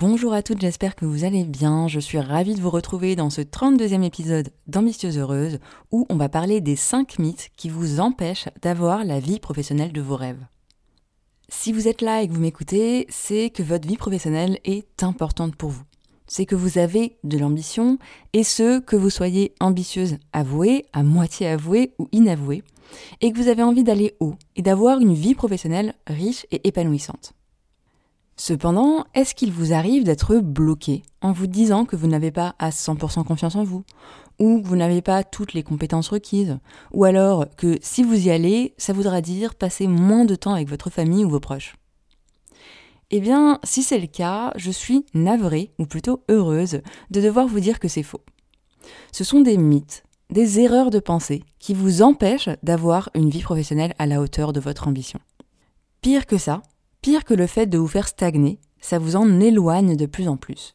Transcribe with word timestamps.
Bonjour 0.00 0.32
à 0.32 0.44
toutes, 0.44 0.60
j'espère 0.60 0.94
que 0.94 1.06
vous 1.06 1.24
allez 1.24 1.42
bien. 1.42 1.88
Je 1.88 1.98
suis 1.98 2.20
ravie 2.20 2.54
de 2.54 2.60
vous 2.60 2.70
retrouver 2.70 3.16
dans 3.16 3.30
ce 3.30 3.40
32e 3.40 4.04
épisode 4.04 4.50
d'Ambitieuse 4.68 5.18
Heureuse 5.18 5.58
où 5.90 6.06
on 6.08 6.14
va 6.14 6.28
parler 6.28 6.60
des 6.60 6.76
5 6.76 7.18
mythes 7.18 7.48
qui 7.56 7.68
vous 7.68 7.98
empêchent 7.98 8.48
d'avoir 8.62 9.04
la 9.04 9.18
vie 9.18 9.40
professionnelle 9.40 9.92
de 9.92 10.00
vos 10.00 10.14
rêves. 10.14 10.46
Si 11.48 11.72
vous 11.72 11.88
êtes 11.88 12.00
là 12.00 12.22
et 12.22 12.28
que 12.28 12.32
vous 12.32 12.40
m'écoutez, 12.40 13.08
c'est 13.08 13.50
que 13.50 13.64
votre 13.64 13.88
vie 13.88 13.96
professionnelle 13.96 14.60
est 14.62 15.02
importante 15.02 15.56
pour 15.56 15.70
vous. 15.70 15.82
C'est 16.28 16.46
que 16.46 16.54
vous 16.54 16.78
avez 16.78 17.18
de 17.24 17.36
l'ambition, 17.36 17.98
et 18.34 18.44
ce, 18.44 18.78
que 18.78 18.94
vous 18.94 19.10
soyez 19.10 19.52
ambitieuse 19.58 20.18
avouée, 20.32 20.86
à 20.92 21.02
moitié 21.02 21.48
avouée 21.48 21.92
ou 21.98 22.06
inavouée, 22.12 22.62
et 23.20 23.32
que 23.32 23.36
vous 23.36 23.48
avez 23.48 23.64
envie 23.64 23.82
d'aller 23.82 24.14
haut 24.20 24.36
et 24.54 24.62
d'avoir 24.62 25.00
une 25.00 25.14
vie 25.14 25.34
professionnelle 25.34 25.94
riche 26.06 26.46
et 26.52 26.68
épanouissante. 26.68 27.34
Cependant, 28.40 29.04
est-ce 29.14 29.34
qu'il 29.34 29.50
vous 29.50 29.72
arrive 29.72 30.04
d'être 30.04 30.36
bloqué 30.38 31.02
en 31.22 31.32
vous 31.32 31.48
disant 31.48 31.84
que 31.84 31.96
vous 31.96 32.06
n'avez 32.06 32.30
pas 32.30 32.54
à 32.60 32.70
100% 32.70 33.24
confiance 33.24 33.56
en 33.56 33.64
vous, 33.64 33.82
ou 34.38 34.62
que 34.62 34.66
vous 34.68 34.76
n'avez 34.76 35.02
pas 35.02 35.24
toutes 35.24 35.54
les 35.54 35.64
compétences 35.64 36.08
requises, 36.08 36.56
ou 36.92 37.04
alors 37.04 37.46
que 37.56 37.78
si 37.82 38.04
vous 38.04 38.28
y 38.28 38.30
allez, 38.30 38.74
ça 38.78 38.92
voudra 38.92 39.20
dire 39.22 39.56
passer 39.56 39.88
moins 39.88 40.24
de 40.24 40.36
temps 40.36 40.54
avec 40.54 40.68
votre 40.68 40.88
famille 40.88 41.24
ou 41.24 41.30
vos 41.30 41.40
proches? 41.40 41.74
Eh 43.10 43.18
bien, 43.18 43.58
si 43.64 43.82
c'est 43.82 43.98
le 43.98 44.06
cas, 44.06 44.52
je 44.54 44.70
suis 44.70 45.04
navrée, 45.14 45.72
ou 45.80 45.86
plutôt 45.86 46.22
heureuse, 46.28 46.80
de 47.10 47.20
devoir 47.20 47.48
vous 47.48 47.58
dire 47.58 47.80
que 47.80 47.88
c'est 47.88 48.04
faux. 48.04 48.22
Ce 49.10 49.24
sont 49.24 49.40
des 49.40 49.56
mythes, 49.56 50.04
des 50.30 50.60
erreurs 50.60 50.90
de 50.90 51.00
pensée 51.00 51.42
qui 51.58 51.74
vous 51.74 52.02
empêchent 52.02 52.50
d'avoir 52.62 53.10
une 53.14 53.30
vie 53.30 53.42
professionnelle 53.42 53.94
à 53.98 54.06
la 54.06 54.20
hauteur 54.20 54.52
de 54.52 54.60
votre 54.60 54.86
ambition. 54.86 55.18
Pire 56.02 56.26
que 56.26 56.38
ça, 56.38 56.62
pire 57.02 57.24
que 57.24 57.34
le 57.34 57.46
fait 57.46 57.66
de 57.66 57.78
vous 57.78 57.88
faire 57.88 58.08
stagner, 58.08 58.60
ça 58.80 58.98
vous 58.98 59.16
en 59.16 59.40
éloigne 59.40 59.96
de 59.96 60.06
plus 60.06 60.28
en 60.28 60.36
plus. 60.36 60.74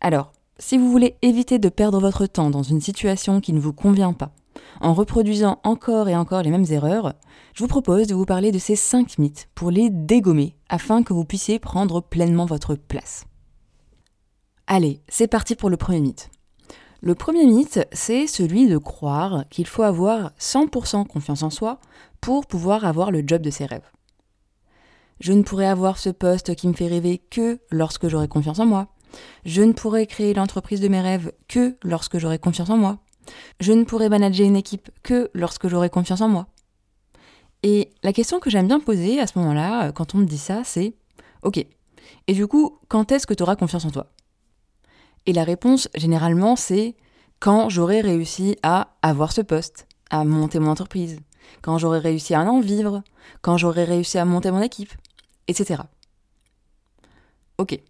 Alors, 0.00 0.32
si 0.58 0.78
vous 0.78 0.90
voulez 0.90 1.16
éviter 1.22 1.58
de 1.58 1.68
perdre 1.68 2.00
votre 2.00 2.26
temps 2.26 2.50
dans 2.50 2.62
une 2.62 2.80
situation 2.80 3.40
qui 3.40 3.52
ne 3.52 3.60
vous 3.60 3.72
convient 3.72 4.12
pas, 4.12 4.32
en 4.80 4.94
reproduisant 4.94 5.60
encore 5.64 6.08
et 6.08 6.16
encore 6.16 6.42
les 6.42 6.50
mêmes 6.50 6.66
erreurs, 6.70 7.14
je 7.54 7.62
vous 7.62 7.68
propose 7.68 8.06
de 8.06 8.14
vous 8.14 8.24
parler 8.24 8.52
de 8.52 8.58
ces 8.58 8.76
5 8.76 9.18
mythes 9.18 9.48
pour 9.54 9.70
les 9.70 9.90
dégommer 9.90 10.56
afin 10.68 11.02
que 11.02 11.12
vous 11.12 11.24
puissiez 11.24 11.58
prendre 11.58 12.00
pleinement 12.00 12.46
votre 12.46 12.74
place. 12.74 13.24
Allez, 14.66 15.00
c'est 15.08 15.28
parti 15.28 15.54
pour 15.54 15.70
le 15.70 15.76
premier 15.76 16.00
mythe. 16.00 16.30
Le 17.00 17.14
premier 17.14 17.46
mythe, 17.46 17.86
c'est 17.92 18.26
celui 18.26 18.68
de 18.68 18.78
croire 18.78 19.44
qu'il 19.50 19.66
faut 19.66 19.84
avoir 19.84 20.32
100% 20.40 21.06
confiance 21.06 21.42
en 21.42 21.50
soi 21.50 21.80
pour 22.20 22.46
pouvoir 22.46 22.84
avoir 22.84 23.12
le 23.12 23.22
job 23.24 23.40
de 23.40 23.50
ses 23.50 23.66
rêves. 23.66 23.88
Je 25.20 25.32
ne 25.32 25.42
pourrai 25.42 25.66
avoir 25.66 25.98
ce 25.98 26.10
poste 26.10 26.54
qui 26.54 26.68
me 26.68 26.72
fait 26.72 26.86
rêver 26.86 27.18
que 27.18 27.58
lorsque 27.70 28.08
j'aurai 28.08 28.28
confiance 28.28 28.58
en 28.58 28.66
moi. 28.66 28.88
Je 29.44 29.62
ne 29.62 29.72
pourrai 29.72 30.06
créer 30.06 30.34
l'entreprise 30.34 30.80
de 30.80 30.88
mes 30.88 31.00
rêves 31.00 31.32
que 31.48 31.76
lorsque 31.82 32.18
j'aurai 32.18 32.38
confiance 32.38 32.70
en 32.70 32.76
moi. 32.76 32.98
Je 33.60 33.72
ne 33.72 33.84
pourrai 33.84 34.08
manager 34.08 34.46
une 34.46 34.56
équipe 34.56 34.90
que 35.02 35.30
lorsque 35.34 35.68
j'aurai 35.68 35.90
confiance 35.90 36.20
en 36.20 36.28
moi. 36.28 36.46
Et 37.62 37.90
la 38.02 38.12
question 38.12 38.38
que 38.38 38.50
j'aime 38.50 38.68
bien 38.68 38.80
poser 38.80 39.20
à 39.20 39.26
ce 39.26 39.38
moment-là, 39.38 39.88
euh, 39.88 39.92
quand 39.92 40.14
on 40.14 40.18
me 40.18 40.26
dit 40.26 40.38
ça, 40.38 40.62
c'est 40.64 40.94
Ok, 41.42 41.64
et 42.26 42.32
du 42.32 42.46
coup, 42.46 42.78
quand 42.88 43.12
est-ce 43.12 43.26
que 43.26 43.34
tu 43.34 43.42
auras 43.42 43.56
confiance 43.56 43.84
en 43.84 43.90
toi? 43.90 44.06
Et 45.26 45.32
la 45.32 45.44
réponse, 45.44 45.88
généralement, 45.94 46.56
c'est 46.56 46.96
quand 47.40 47.68
j'aurai 47.68 48.00
réussi 48.00 48.56
à 48.62 48.96
avoir 49.02 49.32
ce 49.32 49.40
poste, 49.40 49.86
à 50.10 50.24
monter 50.24 50.58
mon 50.58 50.70
entreprise, 50.70 51.20
quand 51.62 51.78
j'aurai 51.78 51.98
réussi 51.98 52.34
à 52.34 52.42
en 52.42 52.60
vivre, 52.60 53.02
quand 53.42 53.56
j'aurai 53.56 53.84
réussi 53.84 54.18
à 54.18 54.24
monter 54.24 54.50
mon 54.50 54.62
équipe, 54.62 54.92
etc. 55.48 55.82
Ok, 57.58 57.80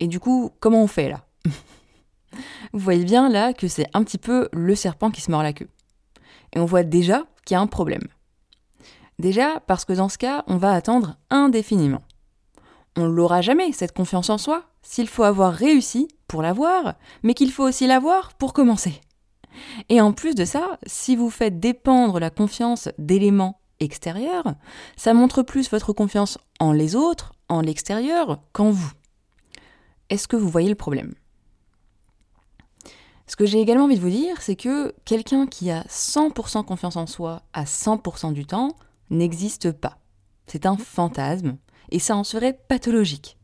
et 0.00 0.08
du 0.08 0.20
coup, 0.20 0.50
comment 0.60 0.82
on 0.82 0.86
fait 0.86 1.08
là? 1.08 1.24
Vous 2.72 2.80
voyez 2.80 3.04
bien 3.04 3.28
là 3.28 3.52
que 3.52 3.68
c'est 3.68 3.88
un 3.94 4.02
petit 4.04 4.18
peu 4.18 4.48
le 4.52 4.74
serpent 4.74 5.10
qui 5.10 5.20
se 5.20 5.30
mord 5.30 5.42
la 5.42 5.52
queue. 5.52 5.68
Et 6.54 6.58
on 6.58 6.64
voit 6.64 6.82
déjà 6.82 7.24
qu'il 7.44 7.54
y 7.54 7.58
a 7.58 7.60
un 7.60 7.66
problème. 7.66 8.08
Déjà 9.18 9.60
parce 9.60 9.84
que 9.84 9.94
dans 9.94 10.08
ce 10.08 10.18
cas, 10.18 10.44
on 10.46 10.56
va 10.56 10.72
attendre 10.72 11.16
indéfiniment. 11.30 12.02
On 12.96 13.06
l'aura 13.06 13.40
jamais, 13.42 13.72
cette 13.72 13.92
confiance 13.92 14.30
en 14.30 14.38
soi, 14.38 14.64
s'il 14.82 15.08
faut 15.08 15.22
avoir 15.22 15.52
réussi 15.52 16.08
pour 16.28 16.42
l'avoir, 16.42 16.94
mais 17.22 17.34
qu'il 17.34 17.52
faut 17.52 17.64
aussi 17.64 17.86
l'avoir 17.86 18.34
pour 18.34 18.52
commencer. 18.52 19.00
Et 19.88 20.00
en 20.00 20.12
plus 20.12 20.34
de 20.34 20.44
ça, 20.44 20.78
si 20.86 21.16
vous 21.16 21.30
faites 21.30 21.60
dépendre 21.60 22.20
la 22.20 22.30
confiance 22.30 22.88
d'éléments 22.98 23.60
extérieurs, 23.80 24.54
ça 24.96 25.14
montre 25.14 25.42
plus 25.42 25.70
votre 25.70 25.92
confiance 25.92 26.38
en 26.60 26.72
les 26.72 26.96
autres, 26.96 27.32
en 27.48 27.60
l'extérieur, 27.60 28.40
qu'en 28.52 28.70
vous. 28.70 28.92
Est-ce 30.10 30.28
que 30.28 30.36
vous 30.36 30.48
voyez 30.48 30.68
le 30.68 30.74
problème? 30.74 31.14
Ce 33.26 33.34
que 33.34 33.46
j'ai 33.46 33.60
également 33.60 33.84
envie 33.84 33.96
de 33.96 34.00
vous 34.00 34.10
dire, 34.10 34.40
c'est 34.40 34.54
que 34.54 34.94
quelqu'un 35.04 35.46
qui 35.46 35.70
a 35.70 35.82
100% 35.82 36.64
confiance 36.64 36.96
en 36.96 37.06
soi 37.06 37.42
à 37.52 37.64
100% 37.64 38.32
du 38.32 38.46
temps 38.46 38.76
n'existe 39.10 39.72
pas. 39.72 39.98
C'est 40.46 40.64
un 40.64 40.76
fantasme, 40.76 41.56
et 41.90 41.98
ça 41.98 42.16
en 42.16 42.22
serait 42.22 42.52
pathologique. 42.68 43.36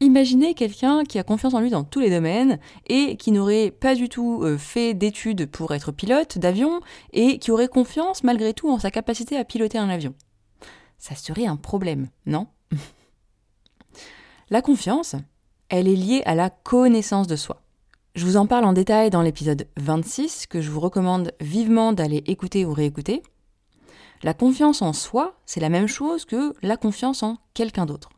Imaginez 0.00 0.54
quelqu'un 0.54 1.04
qui 1.04 1.18
a 1.18 1.22
confiance 1.22 1.54
en 1.54 1.60
lui 1.60 1.70
dans 1.70 1.84
tous 1.84 2.00
les 2.00 2.10
domaines 2.10 2.58
et 2.86 3.16
qui 3.16 3.32
n'aurait 3.32 3.70
pas 3.70 3.94
du 3.94 4.08
tout 4.08 4.40
euh, 4.42 4.58
fait 4.58 4.94
d'études 4.94 5.46
pour 5.46 5.72
être 5.74 5.92
pilote 5.92 6.38
d'avion 6.38 6.80
et 7.12 7.38
qui 7.38 7.50
aurait 7.50 7.68
confiance 7.68 8.24
malgré 8.24 8.54
tout 8.54 8.70
en 8.70 8.78
sa 8.78 8.90
capacité 8.90 9.36
à 9.36 9.44
piloter 9.44 9.78
un 9.78 9.88
avion. 9.88 10.14
Ça 10.98 11.14
serait 11.14 11.46
un 11.46 11.56
problème, 11.56 12.08
non? 12.26 12.46
La 14.50 14.62
confiance, 14.62 15.16
elle 15.68 15.88
est 15.88 15.96
liée 15.96 16.22
à 16.24 16.34
la 16.34 16.50
connaissance 16.50 17.26
de 17.26 17.36
soi. 17.36 17.62
Je 18.14 18.24
vous 18.24 18.36
en 18.36 18.46
parle 18.46 18.64
en 18.64 18.72
détail 18.72 19.10
dans 19.10 19.20
l'épisode 19.20 19.68
26 19.76 20.46
que 20.46 20.60
je 20.60 20.70
vous 20.70 20.80
recommande 20.80 21.32
vivement 21.40 21.92
d'aller 21.92 22.22
écouter 22.26 22.64
ou 22.64 22.72
réécouter. 22.72 23.22
La 24.22 24.32
confiance 24.32 24.80
en 24.80 24.92
soi, 24.92 25.38
c'est 25.44 25.60
la 25.60 25.68
même 25.68 25.86
chose 25.86 26.24
que 26.24 26.54
la 26.62 26.76
confiance 26.76 27.22
en 27.22 27.36
quelqu'un 27.52 27.84
d'autre. 27.84 28.08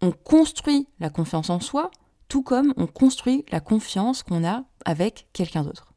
On 0.00 0.12
construit 0.12 0.86
la 1.00 1.10
confiance 1.10 1.50
en 1.50 1.60
soi 1.60 1.90
tout 2.28 2.42
comme 2.42 2.74
on 2.76 2.86
construit 2.86 3.44
la 3.50 3.60
confiance 3.60 4.22
qu'on 4.22 4.44
a 4.44 4.64
avec 4.84 5.26
quelqu'un 5.32 5.62
d'autre. 5.62 5.92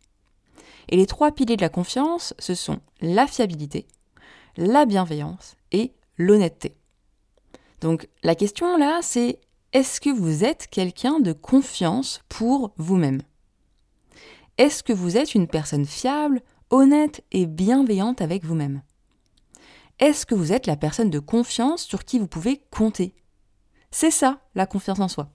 Et 0.90 0.98
les 0.98 1.06
trois 1.06 1.32
piliers 1.32 1.58
de 1.58 1.62
la 1.62 1.70
confiance, 1.70 2.34
ce 2.40 2.56
sont 2.56 2.80
la 3.02 3.28
fiabilité, 3.28 3.88
la 4.58 4.86
bienveillance 4.86 5.56
et 5.72 5.94
l'honnêteté. 6.18 6.76
Donc 7.82 8.08
la 8.24 8.36
question 8.36 8.78
là, 8.78 9.00
c'est 9.02 9.40
est-ce 9.74 10.02
que 10.02 10.10
vous 10.10 10.44
êtes 10.44 10.68
quelqu'un 10.68 11.20
de 11.20 11.34
confiance 11.34 12.22
pour 12.30 12.74
vous-même? 12.78 13.22
Est-ce 14.58 14.84
que 14.84 14.94
vous 14.94 15.18
êtes 15.18 15.34
une 15.34 15.48
personne 15.48 15.86
fiable, 15.86 16.42
honnête 16.70 17.24
et 17.32 17.46
bienveillante 17.46 18.22
avec 18.22 18.44
vous-même? 18.44 18.82
Est-ce 20.00 20.26
que 20.26 20.36
vous 20.36 20.52
êtes 20.52 20.68
la 20.68 20.76
personne 20.76 21.10
de 21.10 21.20
confiance 21.20 21.84
sur 21.84 22.06
qui 22.06 22.20
vous 22.20 22.28
pouvez 22.28 22.62
compter? 22.72 23.14
C'est 23.92 24.12
ça, 24.12 24.40
la 24.56 24.66
confiance 24.66 25.00
en 25.00 25.08
soi. 25.08 25.30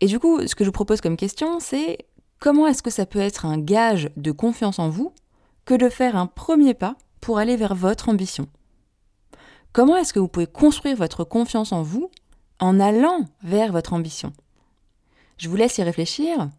Et 0.00 0.06
du 0.06 0.18
coup, 0.18 0.46
ce 0.46 0.54
que 0.54 0.64
je 0.64 0.68
vous 0.68 0.72
propose 0.72 1.00
comme 1.00 1.16
question, 1.16 1.60
c'est 1.60 2.06
comment 2.38 2.66
est-ce 2.66 2.82
que 2.82 2.90
ça 2.90 3.06
peut 3.06 3.18
être 3.18 3.44
un 3.46 3.58
gage 3.58 4.10
de 4.16 4.32
confiance 4.32 4.78
en 4.78 4.88
vous 4.88 5.12
que 5.64 5.74
de 5.74 5.88
faire 5.88 6.16
un 6.16 6.26
premier 6.26 6.74
pas 6.74 6.96
pour 7.20 7.38
aller 7.38 7.56
vers 7.56 7.74
votre 7.74 8.08
ambition? 8.08 8.46
Comment 9.72 9.96
est-ce 9.96 10.12
que 10.12 10.18
vous 10.18 10.28
pouvez 10.28 10.46
construire 10.46 10.96
votre 10.96 11.24
confiance 11.24 11.72
en 11.72 11.82
vous 11.82 12.10
en 12.58 12.80
allant 12.80 13.24
vers 13.42 13.72
votre 13.72 13.92
ambition? 13.92 14.32
Je 15.38 15.48
vous 15.48 15.56
laisse 15.56 15.78
y 15.78 15.82
réfléchir 15.82 16.50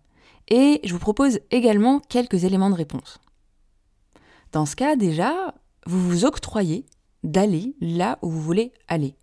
et 0.47 0.79
je 0.83 0.93
vous 0.93 0.99
propose 0.99 1.39
également 1.51 1.99
quelques 1.99 2.45
éléments 2.45 2.69
de 2.69 2.75
réponse. 2.75 3.19
Dans 4.51 4.65
ce 4.65 4.75
cas, 4.75 4.95
déjà, 4.95 5.53
vous 5.85 6.01
vous 6.01 6.25
octroyez 6.25 6.85
d'aller 7.23 7.75
là 7.79 8.17
où 8.21 8.29
vous 8.29 8.41
voulez 8.41 8.73
aller. 8.87 9.15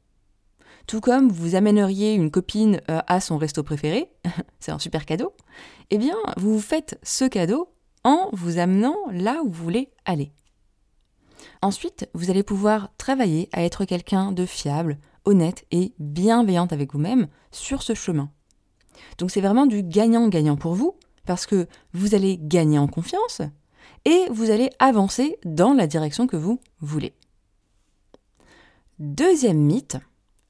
Tout 0.88 1.02
comme 1.02 1.30
vous 1.30 1.54
amèneriez 1.54 2.14
une 2.14 2.30
copine 2.30 2.80
euh, 2.90 3.02
à 3.06 3.20
son 3.20 3.36
resto 3.36 3.62
préféré, 3.62 4.10
c'est 4.58 4.72
un 4.72 4.78
super 4.78 5.04
cadeau, 5.04 5.34
eh 5.90 5.98
bien, 5.98 6.16
vous 6.38 6.54
vous 6.54 6.62
faites 6.62 6.98
ce 7.02 7.26
cadeau 7.26 7.68
en 8.04 8.30
vous 8.32 8.58
amenant 8.58 8.96
là 9.12 9.42
où 9.44 9.50
vous 9.50 9.64
voulez 9.64 9.90
aller. 10.06 10.32
Ensuite, 11.60 12.08
vous 12.14 12.30
allez 12.30 12.42
pouvoir 12.42 12.88
travailler 12.96 13.50
à 13.52 13.62
être 13.64 13.84
quelqu'un 13.84 14.32
de 14.32 14.46
fiable, 14.46 14.96
honnête 15.26 15.66
et 15.72 15.92
bienveillant 15.98 16.68
avec 16.70 16.94
vous-même 16.94 17.28
sur 17.50 17.82
ce 17.82 17.92
chemin. 17.92 18.30
Donc 19.18 19.30
c'est 19.30 19.42
vraiment 19.42 19.66
du 19.66 19.82
gagnant-gagnant 19.82 20.56
pour 20.56 20.72
vous, 20.72 20.96
parce 21.26 21.44
que 21.44 21.68
vous 21.92 22.14
allez 22.14 22.38
gagner 22.40 22.78
en 22.78 22.88
confiance 22.88 23.42
et 24.06 24.24
vous 24.30 24.50
allez 24.50 24.70
avancer 24.78 25.36
dans 25.44 25.74
la 25.74 25.86
direction 25.86 26.26
que 26.26 26.38
vous 26.38 26.62
voulez. 26.80 27.12
Deuxième 28.98 29.58
mythe, 29.58 29.98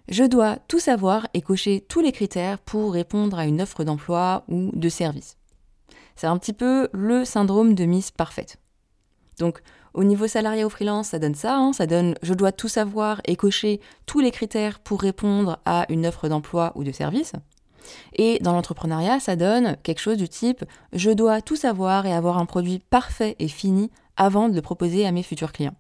je 0.09 0.25
dois 0.25 0.57
tout 0.69 0.79
savoir 0.79 1.29
et 1.35 1.43
cocher 1.43 1.85
tous 1.87 2.01
les 2.01 2.13
critères 2.13 2.59
pour 2.59 2.93
répondre 2.93 3.39
à 3.39 3.47
une 3.47 3.61
offre 3.61 3.85
d'emploi 3.85 4.45
ou 4.49 4.71
de 4.73 4.89
service. 4.89 5.37
C'est 6.17 6.27
un 6.27 6.39
petit 6.39 6.53
peu 6.53 6.89
le 6.93 7.25
syndrome 7.25 7.75
de 7.75 7.85
Miss 7.85 8.11
Parfaite. 8.11 8.57
Donc, 9.39 9.61
au 9.95 10.05
niveau 10.05 10.27
salarié 10.27 10.65
ou 10.65 10.71
freelance, 10.71 11.09
ça 11.09 11.19
donne 11.19 11.35
ça, 11.35 11.57
hein, 11.57 11.73
ça 11.73 11.87
donne 11.87 12.15
je 12.23 12.35
dois 12.35 12.53
tout 12.53 12.69
savoir 12.69 13.21
et 13.25 13.37
cocher 13.37 13.81
tous 14.07 14.21
les 14.21 14.31
critères 14.31 14.81
pour 14.81 15.01
répondre 15.01 15.59
à 15.65 15.87
une 15.91 16.07
offre 16.07 16.29
d'emploi 16.29 16.73
ou 16.75 16.85
de 16.85 16.93
service. 16.93 17.33
Et 18.15 18.39
dans 18.41 18.53
l'entrepreneuriat, 18.53 19.21
ça 19.21 19.37
donne 19.37 19.77
quelque 19.83 20.01
chose 20.01 20.17
du 20.17 20.29
type 20.29 20.65
je 20.93 21.11
dois 21.11 21.41
tout 21.41 21.57
savoir 21.57 22.07
et 22.07 22.13
avoir 22.13 22.39
un 22.39 22.47
produit 22.47 22.81
parfait 22.91 23.37
et 23.39 23.49
fini 23.49 23.91
avant 24.17 24.49
de 24.49 24.55
le 24.55 24.63
proposer 24.63 25.07
à 25.07 25.13
mes 25.13 25.23
futurs 25.23 25.53
clients. 25.53 25.77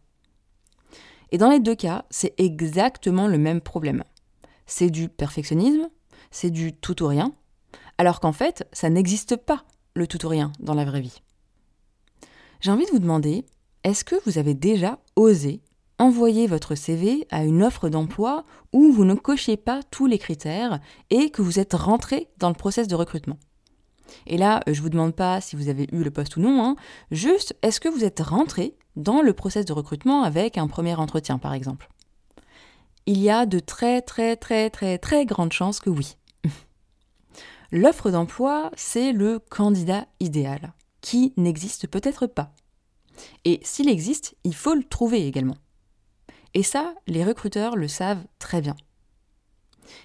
Et 1.30 1.38
dans 1.38 1.50
les 1.50 1.60
deux 1.60 1.74
cas, 1.74 2.04
c'est 2.10 2.34
exactement 2.38 3.26
le 3.26 3.38
même 3.38 3.60
problème. 3.60 4.04
C'est 4.68 4.90
du 4.90 5.08
perfectionnisme, 5.08 5.88
c'est 6.30 6.50
du 6.50 6.74
tout 6.74 7.02
ou 7.02 7.06
rien, 7.08 7.32
alors 7.96 8.20
qu'en 8.20 8.32
fait, 8.32 8.68
ça 8.72 8.90
n'existe 8.90 9.34
pas, 9.34 9.64
le 9.94 10.06
tout 10.06 10.24
ou 10.26 10.28
rien, 10.28 10.52
dans 10.60 10.74
la 10.74 10.84
vraie 10.84 11.00
vie. 11.00 11.22
J'ai 12.60 12.70
envie 12.70 12.84
de 12.84 12.90
vous 12.90 12.98
demander, 12.98 13.46
est-ce 13.82 14.04
que 14.04 14.16
vous 14.26 14.36
avez 14.36 14.52
déjà 14.52 14.98
osé 15.16 15.62
envoyer 15.98 16.46
votre 16.46 16.74
CV 16.74 17.26
à 17.30 17.44
une 17.44 17.62
offre 17.62 17.88
d'emploi 17.88 18.44
où 18.74 18.92
vous 18.92 19.06
ne 19.06 19.14
cochiez 19.14 19.56
pas 19.56 19.80
tous 19.90 20.06
les 20.06 20.18
critères 20.18 20.80
et 21.08 21.30
que 21.30 21.42
vous 21.42 21.58
êtes 21.58 21.72
rentré 21.72 22.28
dans 22.36 22.48
le 22.48 22.54
process 22.54 22.88
de 22.88 22.94
recrutement? 22.94 23.38
Et 24.26 24.36
là, 24.36 24.60
je 24.66 24.72
ne 24.72 24.80
vous 24.82 24.90
demande 24.90 25.14
pas 25.14 25.40
si 25.40 25.56
vous 25.56 25.70
avez 25.70 25.86
eu 25.92 26.04
le 26.04 26.10
poste 26.10 26.36
ou 26.36 26.40
non, 26.40 26.62
hein. 26.62 26.76
juste 27.10 27.56
est-ce 27.62 27.80
que 27.80 27.88
vous 27.88 28.04
êtes 28.04 28.20
rentré 28.20 28.76
dans 28.96 29.22
le 29.22 29.32
process 29.32 29.64
de 29.64 29.72
recrutement 29.72 30.24
avec 30.24 30.58
un 30.58 30.68
premier 30.68 30.94
entretien, 30.94 31.38
par 31.38 31.54
exemple? 31.54 31.88
Il 33.10 33.22
y 33.22 33.30
a 33.30 33.46
de 33.46 33.58
très 33.58 34.02
très 34.02 34.36
très 34.36 34.68
très 34.68 34.98
très 34.98 35.24
grandes 35.24 35.54
chances 35.54 35.80
que 35.80 35.88
oui. 35.88 36.18
L'offre 37.72 38.10
d'emploi, 38.10 38.70
c'est 38.76 39.12
le 39.12 39.38
candidat 39.38 40.06
idéal, 40.20 40.74
qui 41.00 41.32
n'existe 41.38 41.86
peut-être 41.86 42.26
pas. 42.26 42.52
Et 43.46 43.60
s'il 43.62 43.88
existe, 43.88 44.36
il 44.44 44.54
faut 44.54 44.74
le 44.74 44.84
trouver 44.84 45.26
également. 45.26 45.56
Et 46.52 46.62
ça, 46.62 46.94
les 47.06 47.24
recruteurs 47.24 47.76
le 47.76 47.88
savent 47.88 48.26
très 48.38 48.60
bien. 48.60 48.76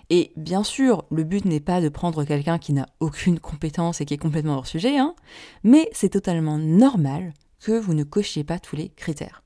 Et 0.09 0.31
bien 0.38 0.63
sûr, 0.63 1.03
le 1.11 1.25
but 1.25 1.44
n'est 1.44 1.59
pas 1.59 1.81
de 1.81 1.89
prendre 1.89 2.23
quelqu'un 2.23 2.57
qui 2.57 2.71
n'a 2.71 2.88
aucune 3.01 3.38
compétence 3.38 4.00
et 4.00 4.05
qui 4.05 4.13
est 4.13 4.17
complètement 4.17 4.55
hors 4.55 4.67
sujet, 4.67 4.97
hein, 4.97 5.13
mais 5.65 5.89
c'est 5.91 6.11
totalement 6.11 6.57
normal 6.57 7.33
que 7.59 7.77
vous 7.77 7.95
ne 7.95 8.05
cochiez 8.05 8.45
pas 8.45 8.59
tous 8.59 8.77
les 8.77 8.88
critères. 8.88 9.44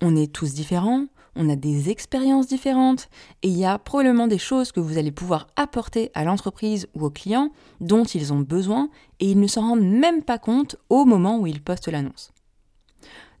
On 0.00 0.14
est 0.14 0.32
tous 0.32 0.54
différents, 0.54 1.08
on 1.36 1.48
a 1.48 1.56
des 1.56 1.90
expériences 1.90 2.46
différentes, 2.46 3.08
et 3.42 3.48
il 3.48 3.56
y 3.56 3.64
a 3.64 3.78
probablement 3.78 4.26
des 4.26 4.38
choses 4.38 4.72
que 4.72 4.80
vous 4.80 4.98
allez 4.98 5.12
pouvoir 5.12 5.46
apporter 5.56 6.10
à 6.14 6.24
l'entreprise 6.24 6.88
ou 6.94 7.06
aux 7.06 7.10
clients 7.10 7.50
dont 7.80 8.04
ils 8.04 8.32
ont 8.32 8.40
besoin, 8.40 8.90
et 9.20 9.30
ils 9.30 9.40
ne 9.40 9.46
s'en 9.46 9.62
rendent 9.62 9.80
même 9.82 10.22
pas 10.22 10.38
compte 10.38 10.76
au 10.88 11.04
moment 11.04 11.38
où 11.38 11.46
ils 11.46 11.62
postent 11.62 11.88
l'annonce. 11.88 12.32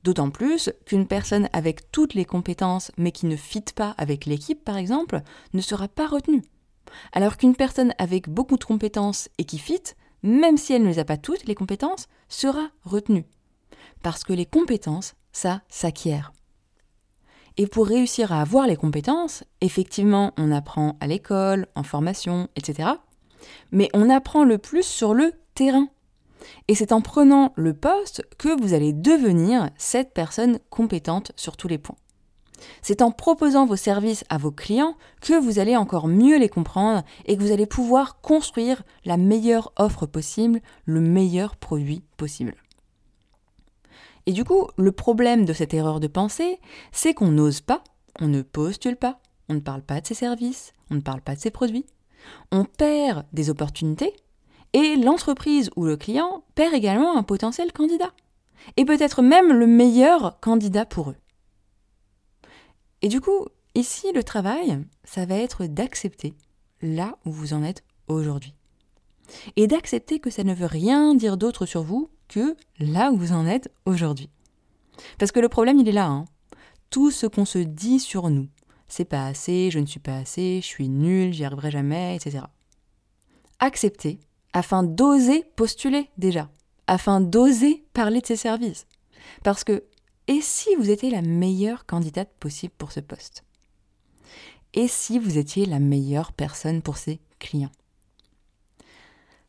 D'autant 0.04 0.30
plus 0.30 0.70
qu'une 0.84 1.06
personne 1.06 1.48
avec 1.52 1.92
toutes 1.92 2.14
les 2.14 2.24
compétences 2.24 2.90
mais 2.96 3.12
qui 3.12 3.26
ne 3.26 3.36
fit 3.36 3.64
pas 3.74 3.94
avec 3.98 4.26
l'équipe, 4.26 4.64
par 4.64 4.76
exemple, 4.76 5.22
ne 5.52 5.60
sera 5.60 5.86
pas 5.86 6.08
retenue. 6.08 6.42
Alors 7.12 7.36
qu'une 7.36 7.54
personne 7.54 7.94
avec 7.98 8.28
beaucoup 8.28 8.56
de 8.56 8.64
compétences 8.64 9.28
et 9.38 9.44
qui 9.44 9.58
fit, 9.58 9.82
même 10.22 10.56
si 10.56 10.72
elle 10.72 10.82
ne 10.82 10.88
les 10.88 10.98
a 10.98 11.04
pas 11.04 11.16
toutes, 11.16 11.46
les 11.46 11.54
compétences, 11.54 12.08
sera 12.28 12.68
retenue. 12.84 13.26
Parce 14.02 14.24
que 14.24 14.32
les 14.32 14.46
compétences, 14.46 15.14
ça 15.32 15.62
s'acquiert. 15.68 16.32
Et 17.56 17.66
pour 17.66 17.86
réussir 17.86 18.32
à 18.32 18.40
avoir 18.40 18.66
les 18.66 18.76
compétences, 18.76 19.44
effectivement, 19.60 20.32
on 20.38 20.50
apprend 20.50 20.96
à 21.00 21.06
l'école, 21.06 21.66
en 21.74 21.82
formation, 21.82 22.48
etc. 22.56 22.90
Mais 23.72 23.88
on 23.94 24.08
apprend 24.08 24.44
le 24.44 24.58
plus 24.58 24.84
sur 24.84 25.14
le 25.14 25.32
terrain. 25.54 25.88
Et 26.68 26.74
c'est 26.74 26.92
en 26.92 27.00
prenant 27.00 27.52
le 27.56 27.74
poste 27.74 28.22
que 28.38 28.60
vous 28.60 28.74
allez 28.74 28.92
devenir 28.92 29.70
cette 29.76 30.12
personne 30.12 30.58
compétente 30.70 31.32
sur 31.36 31.56
tous 31.56 31.68
les 31.68 31.78
points. 31.78 31.96
C'est 32.80 33.02
en 33.02 33.10
proposant 33.10 33.66
vos 33.66 33.76
services 33.76 34.24
à 34.28 34.38
vos 34.38 34.52
clients 34.52 34.96
que 35.20 35.38
vous 35.38 35.58
allez 35.58 35.76
encore 35.76 36.08
mieux 36.08 36.38
les 36.38 36.48
comprendre 36.48 37.02
et 37.26 37.36
que 37.36 37.42
vous 37.42 37.52
allez 37.52 37.66
pouvoir 37.66 38.20
construire 38.20 38.82
la 39.04 39.16
meilleure 39.16 39.72
offre 39.76 40.06
possible, 40.06 40.60
le 40.84 41.00
meilleur 41.00 41.56
produit 41.56 42.02
possible. 42.16 42.54
Et 44.26 44.32
du 44.32 44.44
coup, 44.44 44.68
le 44.76 44.92
problème 44.92 45.44
de 45.44 45.52
cette 45.52 45.74
erreur 45.74 46.00
de 46.00 46.06
pensée, 46.06 46.60
c'est 46.92 47.14
qu'on 47.14 47.32
n'ose 47.32 47.60
pas, 47.60 47.82
on 48.20 48.28
ne 48.28 48.42
postule 48.42 48.96
pas, 48.96 49.20
on 49.48 49.54
ne 49.54 49.60
parle 49.60 49.82
pas 49.82 50.00
de 50.00 50.06
ses 50.06 50.14
services, 50.14 50.72
on 50.90 50.94
ne 50.96 51.00
parle 51.00 51.20
pas 51.20 51.34
de 51.34 51.40
ses 51.40 51.50
produits. 51.50 51.86
On 52.52 52.64
perd 52.64 53.26
des 53.32 53.50
opportunités 53.50 54.14
et 54.72 54.96
l'entreprise 54.96 55.70
ou 55.76 55.84
le 55.84 55.96
client 55.96 56.44
perd 56.54 56.74
également 56.74 57.16
un 57.16 57.22
potentiel 57.22 57.72
candidat. 57.72 58.12
Et 58.76 58.84
peut-être 58.84 59.22
même 59.22 59.52
le 59.52 59.66
meilleur 59.66 60.38
candidat 60.40 60.86
pour 60.86 61.10
eux. 61.10 61.16
Et 63.02 63.08
du 63.08 63.20
coup, 63.20 63.46
ici, 63.74 64.06
le 64.14 64.22
travail, 64.22 64.78
ça 65.02 65.26
va 65.26 65.34
être 65.34 65.66
d'accepter 65.66 66.34
là 66.80 67.18
où 67.26 67.32
vous 67.32 67.54
en 67.54 67.64
êtes 67.64 67.82
aujourd'hui. 68.06 68.54
Et 69.56 69.66
d'accepter 69.66 70.20
que 70.20 70.30
ça 70.30 70.44
ne 70.44 70.54
veut 70.54 70.66
rien 70.66 71.14
dire 71.14 71.36
d'autre 71.36 71.66
sur 71.66 71.82
vous 71.82 72.08
là 72.78 73.10
où 73.10 73.16
vous 73.16 73.32
en 73.32 73.46
êtes 73.46 73.72
aujourd'hui. 73.86 74.30
Parce 75.18 75.32
que 75.32 75.40
le 75.40 75.48
problème, 75.48 75.78
il 75.78 75.88
est 75.88 75.92
là. 75.92 76.06
Hein. 76.06 76.24
Tout 76.90 77.10
ce 77.10 77.26
qu'on 77.26 77.44
se 77.44 77.58
dit 77.58 78.00
sur 78.00 78.30
nous, 78.30 78.48
c'est 78.88 79.04
pas 79.04 79.26
assez, 79.26 79.70
je 79.70 79.78
ne 79.78 79.86
suis 79.86 80.00
pas 80.00 80.18
assez, 80.18 80.60
je 80.60 80.66
suis 80.66 80.88
nul, 80.88 81.32
j'y 81.32 81.44
arriverai 81.44 81.70
jamais, 81.70 82.16
etc. 82.16 82.44
Accepter 83.58 84.20
afin 84.52 84.82
d'oser 84.82 85.44
postuler 85.56 86.10
déjà, 86.18 86.50
afin 86.86 87.20
d'oser 87.20 87.84
parler 87.94 88.20
de 88.20 88.26
ses 88.26 88.36
services. 88.36 88.86
Parce 89.44 89.64
que, 89.64 89.84
et 90.28 90.40
si 90.40 90.74
vous 90.76 90.90
étiez 90.90 91.10
la 91.10 91.22
meilleure 91.22 91.86
candidate 91.86 92.30
possible 92.38 92.74
pour 92.76 92.92
ce 92.92 93.00
poste? 93.00 93.44
Et 94.74 94.88
si 94.88 95.18
vous 95.18 95.38
étiez 95.38 95.66
la 95.66 95.78
meilleure 95.78 96.32
personne 96.32 96.82
pour 96.82 96.96
ses 96.96 97.20
clients? 97.38 97.72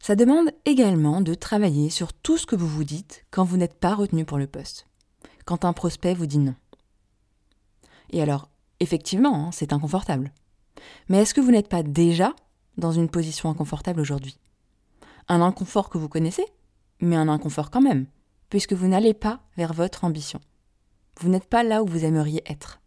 Ça 0.03 0.17
demande 0.17 0.51
également 0.65 1.21
de 1.21 1.33
travailler 1.33 1.89
sur 1.89 2.11
tout 2.11 2.37
ce 2.37 2.45
que 2.45 2.57
vous 2.57 2.67
vous 2.67 2.83
dites 2.83 3.25
quand 3.31 3.45
vous 3.45 3.55
n'êtes 3.55 3.79
pas 3.79 3.95
retenu 3.95 4.25
pour 4.25 4.37
le 4.37 4.47
poste, 4.47 4.85
quand 5.45 5.63
un 5.63 5.71
prospect 5.71 6.13
vous 6.13 6.25
dit 6.25 6.39
non. 6.39 6.55
Et 8.09 8.21
alors, 8.21 8.49
effectivement, 8.81 9.47
hein, 9.47 9.51
c'est 9.53 9.71
inconfortable. 9.71 10.33
Mais 11.07 11.19
est-ce 11.19 11.33
que 11.33 11.39
vous 11.39 11.51
n'êtes 11.51 11.69
pas 11.69 11.83
déjà 11.83 12.35
dans 12.75 12.91
une 12.91 13.07
position 13.07 13.49
inconfortable 13.49 14.01
aujourd'hui? 14.01 14.37
Un 15.29 15.39
inconfort 15.39 15.89
que 15.89 15.97
vous 15.97 16.09
connaissez, 16.09 16.47
mais 16.99 17.15
un 17.15 17.29
inconfort 17.29 17.71
quand 17.71 17.79
même, 17.79 18.07
puisque 18.49 18.73
vous 18.73 18.89
n'allez 18.89 19.13
pas 19.13 19.39
vers 19.55 19.71
votre 19.71 20.03
ambition. 20.03 20.41
Vous 21.21 21.29
n'êtes 21.29 21.47
pas 21.47 21.63
là 21.63 21.81
où 21.81 21.87
vous 21.87 22.03
aimeriez 22.03 22.43
être. 22.45 22.81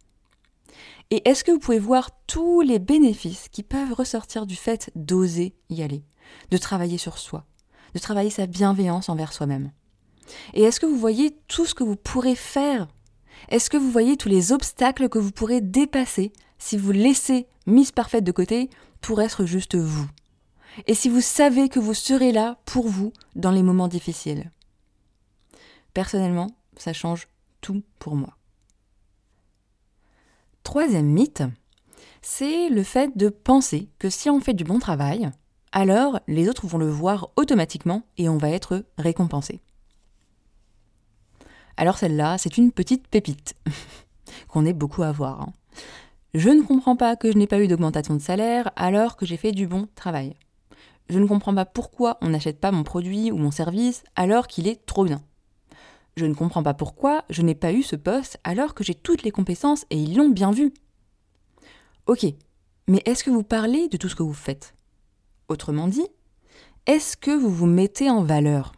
Et 1.08 1.26
est-ce 1.26 1.44
que 1.44 1.52
vous 1.52 1.60
pouvez 1.60 1.78
voir 1.78 2.10
tous 2.26 2.60
les 2.60 2.78
bénéfices 2.78 3.48
qui 3.48 3.62
peuvent 3.62 3.94
ressortir 3.94 4.44
du 4.44 4.54
fait 4.54 4.90
d'oser 4.94 5.56
y 5.70 5.82
aller, 5.82 6.04
de 6.50 6.56
travailler 6.56 6.98
sur 6.98 7.18
soi, 7.18 7.44
de 7.94 7.98
travailler 7.98 8.30
sa 8.30 8.46
bienveillance 8.46 9.08
envers 9.08 9.32
soi-même 9.32 9.70
Et 10.54 10.62
est-ce 10.62 10.80
que 10.80 10.86
vous 10.86 10.98
voyez 10.98 11.36
tout 11.48 11.66
ce 11.66 11.74
que 11.74 11.84
vous 11.84 11.96
pourrez 11.96 12.34
faire? 12.34 12.88
Est-ce 13.48 13.70
que 13.70 13.76
vous 13.76 13.90
voyez 13.90 14.16
tous 14.16 14.28
les 14.28 14.52
obstacles 14.52 15.08
que 15.08 15.18
vous 15.18 15.32
pourrez 15.32 15.60
dépasser 15.60 16.32
si 16.58 16.76
vous 16.76 16.92
laissez 16.92 17.46
Miss 17.66 17.92
Parfaite 17.92 18.24
de 18.24 18.32
côté 18.32 18.70
pour 19.00 19.20
être 19.20 19.44
juste 19.44 19.76
vous? 19.76 20.08
Et 20.86 20.94
si 20.94 21.08
vous 21.08 21.20
savez 21.20 21.68
que 21.68 21.80
vous 21.80 21.94
serez 21.94 22.32
là 22.32 22.58
pour 22.64 22.88
vous 22.88 23.12
dans 23.34 23.50
les 23.50 23.62
moments 23.62 23.88
difficiles? 23.88 24.50
Personnellement, 25.94 26.50
ça 26.76 26.92
change 26.92 27.28
tout 27.60 27.82
pour 27.98 28.16
moi. 28.16 28.36
Troisième 30.62 31.06
mythe, 31.06 31.44
c'est 32.20 32.68
le 32.68 32.82
fait 32.82 33.16
de 33.16 33.28
penser 33.28 33.88
que 33.98 34.10
si 34.10 34.28
on 34.28 34.40
fait 34.40 34.52
du 34.52 34.64
bon 34.64 34.78
travail, 34.78 35.30
alors 35.76 36.20
les 36.26 36.48
autres 36.48 36.66
vont 36.66 36.78
le 36.78 36.88
voir 36.88 37.28
automatiquement 37.36 38.04
et 38.16 38.30
on 38.30 38.38
va 38.38 38.48
être 38.48 38.86
récompensé. 38.96 39.60
Alors 41.76 41.98
celle-là, 41.98 42.38
c'est 42.38 42.56
une 42.56 42.72
petite 42.72 43.06
pépite 43.08 43.54
qu'on 44.48 44.64
est 44.64 44.72
beaucoup 44.72 45.02
à 45.02 45.12
voir. 45.12 45.42
Hein. 45.42 45.52
Je 46.32 46.48
ne 46.48 46.62
comprends 46.62 46.96
pas 46.96 47.14
que 47.14 47.30
je 47.30 47.36
n'ai 47.36 47.46
pas 47.46 47.60
eu 47.60 47.68
d'augmentation 47.68 48.14
de 48.14 48.22
salaire 48.22 48.70
alors 48.74 49.18
que 49.18 49.26
j'ai 49.26 49.36
fait 49.36 49.52
du 49.52 49.66
bon 49.66 49.86
travail. 49.94 50.32
Je 51.10 51.18
ne 51.18 51.26
comprends 51.26 51.54
pas 51.54 51.66
pourquoi 51.66 52.16
on 52.22 52.30
n'achète 52.30 52.58
pas 52.58 52.72
mon 52.72 52.82
produit 52.82 53.30
ou 53.30 53.36
mon 53.36 53.50
service 53.50 54.02
alors 54.16 54.46
qu'il 54.46 54.68
est 54.68 54.86
trop 54.86 55.04
bien. 55.04 55.20
Je 56.16 56.24
ne 56.24 56.32
comprends 56.32 56.62
pas 56.62 56.72
pourquoi 56.72 57.26
je 57.28 57.42
n'ai 57.42 57.54
pas 57.54 57.74
eu 57.74 57.82
ce 57.82 57.96
poste 57.96 58.40
alors 58.44 58.72
que 58.72 58.82
j'ai 58.82 58.94
toutes 58.94 59.24
les 59.24 59.30
compétences 59.30 59.84
et 59.90 59.98
ils 59.98 60.16
l'ont 60.16 60.30
bien 60.30 60.52
vu. 60.52 60.72
Ok, 62.06 62.24
mais 62.88 63.02
est-ce 63.04 63.22
que 63.22 63.30
vous 63.30 63.42
parlez 63.42 63.88
de 63.88 63.98
tout 63.98 64.08
ce 64.08 64.16
que 64.16 64.22
vous 64.22 64.32
faites? 64.32 64.75
Autrement 65.48 65.88
dit, 65.88 66.06
est-ce 66.86 67.16
que 67.16 67.30
vous 67.30 67.50
vous 67.50 67.66
mettez 67.66 68.10
en 68.10 68.22
valeur? 68.22 68.72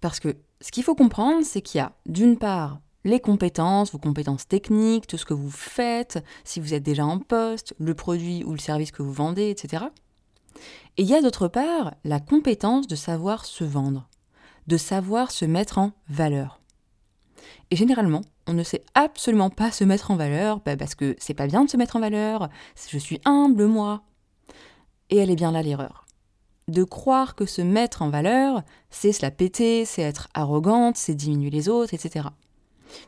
Parce 0.00 0.20
que 0.20 0.36
ce 0.60 0.70
qu'il 0.70 0.84
faut 0.84 0.94
comprendre, 0.94 1.44
c'est 1.44 1.60
qu'il 1.60 1.78
y 1.78 1.82
a 1.82 1.92
d'une 2.06 2.38
part 2.38 2.80
les 3.04 3.20
compétences, 3.20 3.92
vos 3.92 3.98
compétences 3.98 4.48
techniques, 4.48 5.06
tout 5.06 5.16
ce 5.16 5.24
que 5.24 5.34
vous 5.34 5.50
faites, 5.50 6.22
si 6.44 6.60
vous 6.60 6.74
êtes 6.74 6.82
déjà 6.82 7.06
en 7.06 7.18
poste, 7.18 7.74
le 7.78 7.94
produit 7.94 8.42
ou 8.44 8.52
le 8.52 8.58
service 8.58 8.90
que 8.90 9.02
vous 9.02 9.12
vendez, 9.12 9.50
etc. 9.50 9.84
Et 10.96 11.02
il 11.02 11.08
y 11.08 11.14
a 11.14 11.22
d'autre 11.22 11.48
part 11.48 11.94
la 12.04 12.20
compétence 12.20 12.86
de 12.86 12.96
savoir 12.96 13.44
se 13.44 13.64
vendre, 13.64 14.08
de 14.66 14.76
savoir 14.76 15.30
se 15.30 15.44
mettre 15.44 15.78
en 15.78 15.92
valeur. 16.08 16.60
Et 17.70 17.76
généralement, 17.76 18.22
on 18.46 18.54
ne 18.54 18.62
sait 18.62 18.84
absolument 18.94 19.50
pas 19.50 19.70
se 19.70 19.84
mettre 19.84 20.10
en 20.10 20.16
valeur 20.16 20.60
bah, 20.60 20.76
parce 20.76 20.94
que 20.94 21.16
c'est 21.18 21.34
pas 21.34 21.46
bien 21.46 21.64
de 21.64 21.70
se 21.70 21.76
mettre 21.76 21.96
en 21.96 22.00
valeur, 22.00 22.48
je 22.88 22.98
suis 22.98 23.20
humble 23.24 23.66
moi. 23.66 24.02
Et 25.10 25.16
elle 25.16 25.30
est 25.30 25.36
bien 25.36 25.52
là 25.52 25.62
l'erreur. 25.62 26.06
De 26.68 26.82
croire 26.82 27.34
que 27.34 27.46
se 27.46 27.62
mettre 27.62 28.02
en 28.02 28.10
valeur, 28.10 28.62
c'est 28.90 29.12
se 29.12 29.22
la 29.22 29.30
péter, 29.30 29.84
c'est 29.84 30.02
être 30.02 30.28
arrogante, 30.34 30.96
c'est 30.96 31.14
diminuer 31.14 31.50
les 31.50 31.68
autres, 31.68 31.94
etc. 31.94 32.28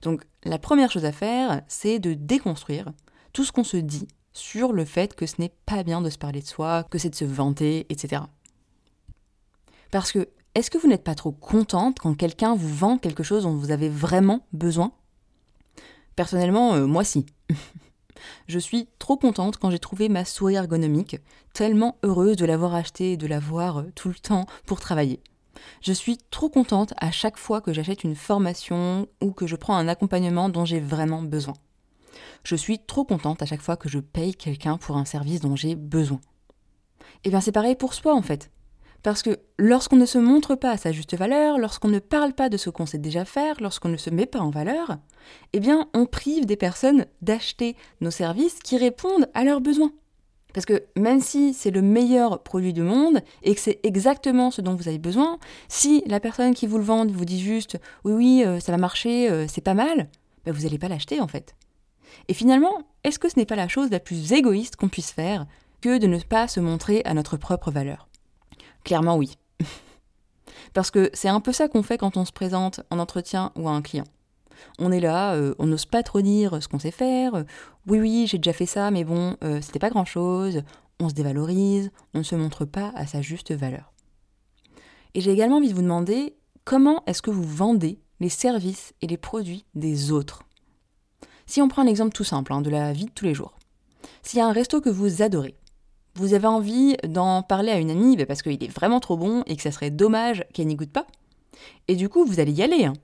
Donc 0.03 0.23
la 0.45 0.59
première 0.59 0.91
chose 0.91 1.05
à 1.05 1.13
faire, 1.13 1.63
c'est 1.67 1.99
de 1.99 2.15
déconstruire 2.15 2.93
tout 3.33 3.45
ce 3.45 3.53
qu'on 3.53 3.65
se 3.65 3.77
dit 3.77 4.07
sur 4.33 4.73
le 4.73 4.85
fait 4.85 5.15
que 5.15 5.27
ce 5.27 5.41
n'est 5.41 5.53
pas 5.67 5.83
bien 5.83 6.01
de 6.01 6.11
se 6.11 6.19
parler 6.19 6.41
de 6.41 6.47
soi, 6.47 6.85
que 6.91 6.99
c'est 6.99 7.11
de 7.11 7.15
se 7.15 7.25
vanter, 7.25 7.87
etc. 7.89 8.23
Parce 9.91 10.13
que, 10.13 10.29
est-ce 10.55 10.71
que 10.71 10.79
vous 10.79 10.89
n'êtes 10.89 11.05
pas 11.05 11.15
trop 11.15 11.33
contente 11.33 11.99
quand 11.99 12.15
quelqu'un 12.15 12.55
vous 12.55 12.73
vend 12.73 12.99
quelque 12.99 13.23
chose 13.23 13.43
dont 13.45 13.55
vous 13.55 13.71
avez 13.71 13.89
vraiment 13.89 14.47
besoin? 14.53 14.93
Personnellement, 16.17 16.75
euh, 16.75 16.87
moi 16.87 17.05
si. 17.05 17.27
Je 18.47 18.59
suis 18.59 18.89
trop 18.99 19.17
contente 19.17 19.57
quand 19.57 19.71
j'ai 19.71 19.79
trouvé 19.79 20.09
ma 20.09 20.25
souris 20.25 20.55
ergonomique, 20.55 21.17
tellement 21.53 21.97
heureuse 22.03 22.37
de 22.37 22.47
l'avoir 22.47 22.75
achetée 22.75 23.13
et 23.13 23.17
de 23.17 23.27
l'avoir 23.27 23.81
euh, 23.81 23.93
tout 23.95 24.09
le 24.09 24.15
temps 24.15 24.47
pour 24.67 24.81
travailler. 24.81 25.21
Je 25.83 25.93
suis 25.93 26.19
trop 26.31 26.49
contente 26.49 26.95
à 26.99 27.11
chaque 27.11 27.37
fois 27.37 27.61
que 27.61 27.73
j'achète 27.73 28.05
une 28.05 28.15
formation 28.15 29.09
ou 29.21 29.33
que 29.33 29.47
je 29.47 29.57
prends 29.57 29.77
un 29.77 29.89
accompagnement 29.89 30.49
dont 30.49 30.65
j'ai 30.65 30.81
vraiment 30.81 31.23
besoin. 31.23 31.55
Je 32.45 32.57
suis 32.57 32.79
trop 32.79 33.05
contente 33.05 33.43
à 33.43 33.47
chaque 33.47 33.63
fois 33.63 33.77
que 33.77 33.89
je 33.89 33.99
paye 33.99 34.35
quelqu'un 34.35 34.79
pour 34.79 34.97
un 34.97 35.05
service 35.05 35.41
dont 35.41 35.57
j'ai 35.57 35.75
besoin. 35.75 36.21
Et 37.01 37.29
eh 37.29 37.31
bien 37.31 37.41
c'est 37.41 37.53
pareil 37.53 37.75
pour 37.75 37.95
soi 37.95 38.15
en 38.15 38.23
fait. 38.23 38.51
Parce 39.03 39.23
que 39.23 39.39
lorsqu'on 39.59 39.97
ne 39.97 40.07
se 40.07 40.19
montre 40.19 40.55
pas 40.55 40.73
à 40.73 40.77
sa 40.77 40.93
juste 40.93 41.17
valeur, 41.17 41.59
lorsqu'on 41.59 41.89
ne 41.89 42.01
parle 42.01 42.33
pas 42.33 42.49
de 42.49 42.57
ce 42.57 42.71
qu'on 42.71 42.87
sait 42.87 42.99
déjà 42.99 43.25
faire, 43.25 43.57
lorsqu'on 43.61 43.89
ne 43.89 43.97
se 43.97 44.11
met 44.11 44.27
pas 44.27 44.41
en 44.41 44.51
valeur, 44.51 44.99
eh 45.53 45.61
bien 45.61 45.89
on 45.95 46.07
prive 46.07 46.47
des 46.47 46.57
personnes 46.57 47.07
d'acheter 47.23 47.77
nos 48.01 48.11
services 48.11 48.59
qui 48.59 48.77
répondent 48.77 49.29
à 49.35 49.45
leurs 49.45 49.61
besoins. 49.61 49.93
Parce 50.55 50.67
que 50.67 50.83
même 50.97 51.21
si 51.21 51.55
c'est 51.55 51.71
le 51.71 51.83
meilleur 51.83 52.43
produit 52.43 52.73
du 52.73 52.83
monde 52.83 53.21
et 53.43 53.55
que 53.55 53.61
c'est 53.61 53.81
exactement 53.85 54.51
ce 54.51 54.61
dont 54.61 54.75
vous 54.75 54.89
avez 54.89 54.99
besoin, 54.99 55.39
si 55.69 56.03
la 56.07 56.21
personne 56.21 56.55
qui 56.55 56.67
vous 56.67 56.79
le 56.79 56.85
vend 56.85 57.07
vous 57.07 57.25
dit 57.25 57.41
juste 57.41 57.79
oui 58.05 58.13
oui 58.13 58.43
euh, 58.45 58.59
ça 58.59 58.73
va 58.73 58.79
marcher, 58.79 59.31
euh, 59.31 59.47
c'est 59.47 59.61
pas 59.61 59.75
mal, 59.75 60.09
ben 60.45 60.53
vous 60.53 60.63
n'allez 60.63 60.79
pas 60.79 60.89
l'acheter 60.89 61.21
en 61.21 61.29
fait. 61.29 61.55
Et 62.27 62.35
finalement, 62.35 62.79
est-ce 63.05 63.19
que 63.19 63.29
ce 63.29 63.39
n'est 63.39 63.47
pas 63.47 63.57
la 63.57 63.69
chose 63.69 63.91
la 63.91 64.01
plus 64.01 64.33
égoïste 64.33 64.77
qu'on 64.77 64.89
puisse 64.89 65.13
faire 65.13 65.47
que 65.81 65.99
de 65.99 66.07
ne 66.07 66.19
pas 66.19 66.49
se 66.49 66.61
montrer 66.61 67.03
à 67.05 67.15
notre 67.15 67.37
propre 67.37 67.71
valeur? 67.71 68.08
Clairement 68.89 69.17
oui. 69.19 69.37
Parce 70.73 70.91
que 70.91 71.11
c'est 71.13 71.29
un 71.29 71.41
peu 71.41 71.53
ça 71.53 71.69
qu'on 71.69 71.83
fait 71.83 71.99
quand 71.99 72.17
on 72.17 72.25
se 72.25 72.33
présente 72.33 72.81
en 72.89 72.99
entretien 72.99 73.53
ou 73.55 73.69
à 73.69 73.73
un 73.73 73.83
client. 73.83 74.07
On 74.79 74.91
est 74.91 75.01
là, 75.01 75.35
euh, 75.35 75.55
on 75.59 75.67
n'ose 75.67 75.85
pas 75.85 76.03
trop 76.03 76.23
dire 76.23 76.63
ce 76.63 76.69
qu'on 76.69 76.79
sait 76.79 76.91
faire. 76.91 77.45
oui, 77.87 78.01
oui, 78.01 78.27
j'ai 78.27 78.39
déjà 78.39 78.55
fait 78.55 78.65
ça, 78.65 78.91
mais 78.91 79.05
bon, 79.05 79.37
euh, 79.45 79.61
c'était 79.61 79.79
pas 79.79 79.91
grand-chose. 79.91 80.63
On 81.01 81.11
se 81.11 81.15
dévalorise, 81.15 81.91
on 82.15 82.21
ne 82.21 82.23
se 82.23 82.35
montre 82.35 82.65
pas 82.65 82.91
à 82.97 83.07
sa 83.07 83.21
juste 83.21 83.53
valeur. 83.53 83.93
Et 85.13 85.21
j'ai 85.21 85.33
également 85.33 85.59
envie 85.59 85.69
de 85.69 85.75
vous 85.75 85.83
demander 85.83 86.39
comment 86.65 87.03
est-ce 87.07 87.21
que 87.21 87.31
vous 87.31 87.43
vendez 87.43 88.01
les 88.21 88.31
services 88.31 88.95
et 89.03 89.07
les 89.07 89.19
produits 89.19 89.67
des 89.75 90.13
autres? 90.13 90.45
Si 91.45 91.61
on 91.61 91.69
prend 91.69 91.83
un 91.83 91.87
exemple 91.87 92.15
tout 92.15 92.25
simple 92.25 92.55
hein, 92.55 92.63
de 92.63 92.71
la 92.71 92.95
vie 92.95 93.05
de 93.05 93.11
tous 93.11 93.27
les 93.27 93.35
jours. 93.35 93.59
S'il 94.23 94.39
y 94.39 94.43
a 94.43 94.47
un 94.47 94.53
resto 94.53 94.81
que 94.81 94.89
vous 94.89 95.21
adorez, 95.21 95.58
vous 96.19 96.35
avez 96.35 96.47
envie 96.47 96.97
d'en 97.07 97.43
parler 97.43 97.71
à 97.71 97.79
une 97.79 97.91
amie 97.91 98.17
bah, 98.17 98.27
parce 98.27 98.43
qu'il 98.43 98.63
est 98.63 98.73
vraiment 98.73 99.01
trop 99.01 99.17
bon 99.17 99.43
et 99.47 99.57
que 99.57 99.63
ça 99.63 99.71
serait 99.71 99.91
dommage 99.91 100.45
qu'elle 100.53 100.67
n'y 100.67 100.75
goûte 100.75 100.93
pas. 100.93 101.07
Et 101.87 101.97
du 101.97 102.09
coup, 102.09 102.25
vous 102.25 102.41
allez 102.41 102.53
y 102.53 102.63
aller. 102.63 102.85
Hein. 102.85 102.95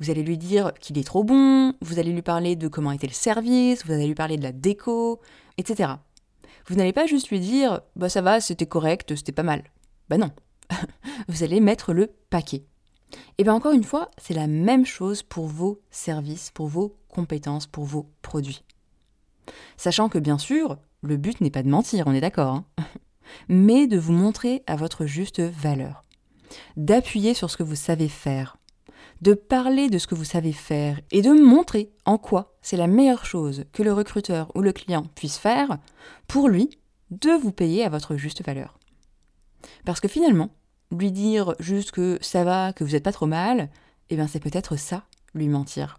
Vous 0.00 0.10
allez 0.10 0.22
lui 0.22 0.38
dire 0.38 0.72
qu'il 0.80 0.98
est 0.98 1.04
trop 1.04 1.24
bon, 1.24 1.74
vous 1.80 1.98
allez 1.98 2.12
lui 2.12 2.22
parler 2.22 2.56
de 2.56 2.66
comment 2.66 2.90
était 2.90 3.06
le 3.06 3.12
service, 3.12 3.84
vous 3.84 3.92
allez 3.92 4.06
lui 4.06 4.14
parler 4.14 4.36
de 4.36 4.42
la 4.42 4.52
déco, 4.52 5.20
etc. 5.58 5.92
Vous 6.66 6.74
n'allez 6.74 6.92
pas 6.92 7.06
juste 7.06 7.28
lui 7.28 7.38
dire 7.38 7.82
bah 7.94 8.08
ça 8.08 8.22
va, 8.22 8.40
c'était 8.40 8.66
correct, 8.66 9.14
c'était 9.14 9.32
pas 9.32 9.42
mal. 9.42 9.62
Bah 10.08 10.18
non. 10.18 10.30
vous 11.28 11.42
allez 11.42 11.60
mettre 11.60 11.92
le 11.92 12.08
paquet. 12.30 12.64
Et 13.38 13.44
bien 13.44 13.54
encore 13.54 13.72
une 13.72 13.84
fois, 13.84 14.10
c'est 14.18 14.34
la 14.34 14.46
même 14.46 14.86
chose 14.86 15.22
pour 15.22 15.46
vos 15.46 15.80
services, 15.90 16.50
pour 16.50 16.66
vos 16.66 16.96
compétences, 17.08 17.66
pour 17.66 17.84
vos 17.84 18.10
produits. 18.22 18.64
Sachant 19.76 20.08
que 20.08 20.18
bien 20.18 20.38
sûr, 20.38 20.78
le 21.04 21.16
but 21.16 21.40
n'est 21.40 21.50
pas 21.50 21.62
de 21.62 21.68
mentir, 21.68 22.06
on 22.06 22.14
est 22.14 22.20
d'accord, 22.20 22.54
hein 22.54 22.64
mais 23.48 23.86
de 23.86 23.98
vous 23.98 24.12
montrer 24.12 24.62
à 24.66 24.76
votre 24.76 25.06
juste 25.06 25.40
valeur, 25.40 26.02
d'appuyer 26.76 27.34
sur 27.34 27.50
ce 27.50 27.56
que 27.56 27.62
vous 27.62 27.76
savez 27.76 28.08
faire, 28.08 28.56
de 29.20 29.34
parler 29.34 29.88
de 29.88 29.98
ce 29.98 30.06
que 30.06 30.14
vous 30.14 30.24
savez 30.24 30.52
faire 30.52 31.00
et 31.10 31.22
de 31.22 31.30
montrer 31.30 31.92
en 32.04 32.18
quoi 32.18 32.56
c'est 32.62 32.76
la 32.76 32.86
meilleure 32.86 33.26
chose 33.26 33.64
que 33.72 33.82
le 33.82 33.92
recruteur 33.92 34.50
ou 34.54 34.60
le 34.60 34.72
client 34.72 35.04
puisse 35.14 35.38
faire 35.38 35.78
pour 36.26 36.48
lui 36.48 36.70
de 37.10 37.30
vous 37.30 37.52
payer 37.52 37.84
à 37.84 37.88
votre 37.88 38.16
juste 38.16 38.44
valeur. 38.44 38.78
Parce 39.84 40.00
que 40.00 40.08
finalement, 40.08 40.50
lui 40.90 41.12
dire 41.12 41.54
juste 41.58 41.90
que 41.92 42.18
ça 42.20 42.44
va, 42.44 42.72
que 42.72 42.84
vous 42.84 42.92
n'êtes 42.92 43.04
pas 43.04 43.12
trop 43.12 43.26
mal, 43.26 43.70
eh 44.10 44.16
bien 44.16 44.26
c'est 44.26 44.40
peut-être 44.40 44.76
ça, 44.76 45.04
lui 45.34 45.48
mentir. 45.48 45.98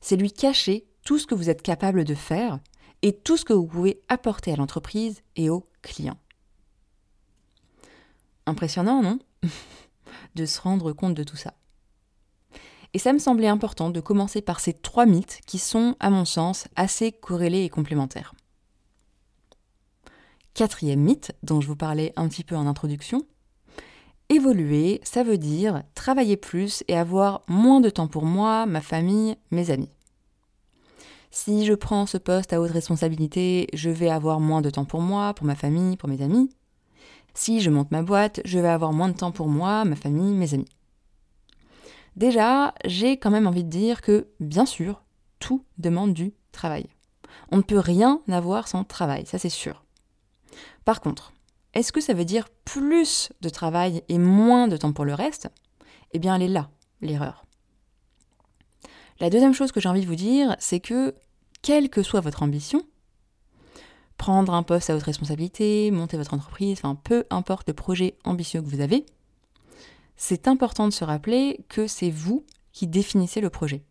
C'est 0.00 0.16
lui 0.16 0.32
cacher 0.32 0.86
tout 1.04 1.18
ce 1.18 1.26
que 1.26 1.34
vous 1.34 1.48
êtes 1.48 1.62
capable 1.62 2.04
de 2.04 2.14
faire 2.14 2.58
et 3.02 3.12
tout 3.16 3.36
ce 3.36 3.44
que 3.44 3.52
vous 3.52 3.66
pouvez 3.66 4.00
apporter 4.08 4.52
à 4.52 4.56
l'entreprise 4.56 5.22
et 5.36 5.50
aux 5.50 5.66
clients. 5.82 6.18
Impressionnant, 8.46 9.02
non? 9.02 9.18
De 10.34 10.46
se 10.46 10.60
rendre 10.60 10.92
compte 10.92 11.14
de 11.14 11.24
tout 11.24 11.36
ça. 11.36 11.54
Et 12.92 12.98
ça 12.98 13.12
me 13.12 13.18
semblait 13.18 13.48
important 13.48 13.90
de 13.90 14.00
commencer 14.00 14.42
par 14.42 14.60
ces 14.60 14.72
trois 14.72 15.06
mythes 15.06 15.40
qui 15.46 15.58
sont, 15.58 15.96
à 16.00 16.10
mon 16.10 16.24
sens, 16.24 16.66
assez 16.76 17.12
corrélés 17.12 17.62
et 17.64 17.68
complémentaires. 17.68 18.34
Quatrième 20.54 21.00
mythe, 21.00 21.32
dont 21.42 21.60
je 21.60 21.68
vous 21.68 21.76
parlais 21.76 22.12
un 22.16 22.28
petit 22.28 22.42
peu 22.42 22.56
en 22.56 22.66
introduction, 22.66 23.22
évoluer, 24.28 25.00
ça 25.04 25.22
veut 25.22 25.38
dire 25.38 25.82
travailler 25.94 26.36
plus 26.36 26.82
et 26.88 26.96
avoir 26.96 27.42
moins 27.46 27.80
de 27.80 27.90
temps 27.90 28.08
pour 28.08 28.24
moi, 28.24 28.66
ma 28.66 28.80
famille, 28.80 29.36
mes 29.50 29.70
amis. 29.70 29.90
Si 31.30 31.64
je 31.64 31.74
prends 31.74 32.06
ce 32.06 32.18
poste 32.18 32.52
à 32.52 32.60
haute 32.60 32.72
responsabilité, 32.72 33.68
je 33.72 33.88
vais 33.88 34.10
avoir 34.10 34.40
moins 34.40 34.62
de 34.62 34.70
temps 34.70 34.84
pour 34.84 35.00
moi, 35.00 35.32
pour 35.34 35.46
ma 35.46 35.54
famille, 35.54 35.96
pour 35.96 36.08
mes 36.08 36.22
amis. 36.22 36.50
Si 37.34 37.60
je 37.60 37.70
monte 37.70 37.92
ma 37.92 38.02
boîte, 38.02 38.40
je 38.44 38.58
vais 38.58 38.68
avoir 38.68 38.92
moins 38.92 39.08
de 39.08 39.16
temps 39.16 39.30
pour 39.30 39.48
moi, 39.48 39.84
ma 39.84 39.94
famille, 39.94 40.34
mes 40.34 40.54
amis. 40.54 40.68
Déjà, 42.16 42.74
j'ai 42.84 43.16
quand 43.16 43.30
même 43.30 43.46
envie 43.46 43.62
de 43.62 43.70
dire 43.70 44.02
que, 44.02 44.26
bien 44.40 44.66
sûr, 44.66 45.04
tout 45.38 45.64
demande 45.78 46.14
du 46.14 46.34
travail. 46.50 46.88
On 47.52 47.58
ne 47.58 47.62
peut 47.62 47.78
rien 47.78 48.20
avoir 48.28 48.66
sans 48.66 48.82
travail, 48.82 49.24
ça 49.24 49.38
c'est 49.38 49.48
sûr. 49.48 49.84
Par 50.84 51.00
contre, 51.00 51.32
est-ce 51.74 51.92
que 51.92 52.00
ça 52.00 52.14
veut 52.14 52.24
dire 52.24 52.48
plus 52.64 53.30
de 53.40 53.48
travail 53.48 54.02
et 54.08 54.18
moins 54.18 54.66
de 54.66 54.76
temps 54.76 54.92
pour 54.92 55.04
le 55.04 55.14
reste? 55.14 55.48
Eh 56.12 56.18
bien, 56.18 56.34
elle 56.34 56.42
est 56.42 56.48
là, 56.48 56.70
l'erreur. 57.00 57.44
La 59.20 59.28
deuxième 59.28 59.52
chose 59.52 59.70
que 59.70 59.80
j'ai 59.80 59.88
envie 59.88 60.00
de 60.00 60.06
vous 60.06 60.14
dire, 60.14 60.56
c'est 60.58 60.80
que, 60.80 61.14
quelle 61.60 61.90
que 61.90 62.02
soit 62.02 62.22
votre 62.22 62.42
ambition, 62.42 62.82
prendre 64.16 64.54
un 64.54 64.62
poste 64.62 64.88
à 64.88 64.96
haute 64.96 65.02
responsabilité, 65.02 65.90
monter 65.90 66.16
votre 66.16 66.32
entreprise, 66.32 66.78
enfin 66.78 66.94
peu 66.94 67.24
importe 67.28 67.68
le 67.68 67.74
projet 67.74 68.16
ambitieux 68.24 68.62
que 68.62 68.66
vous 68.66 68.80
avez, 68.80 69.04
c'est 70.16 70.48
important 70.48 70.86
de 70.86 70.92
se 70.92 71.04
rappeler 71.04 71.60
que 71.68 71.86
c'est 71.86 72.10
vous 72.10 72.46
qui 72.72 72.86
définissez 72.86 73.42
le 73.42 73.50
projet. 73.50 73.82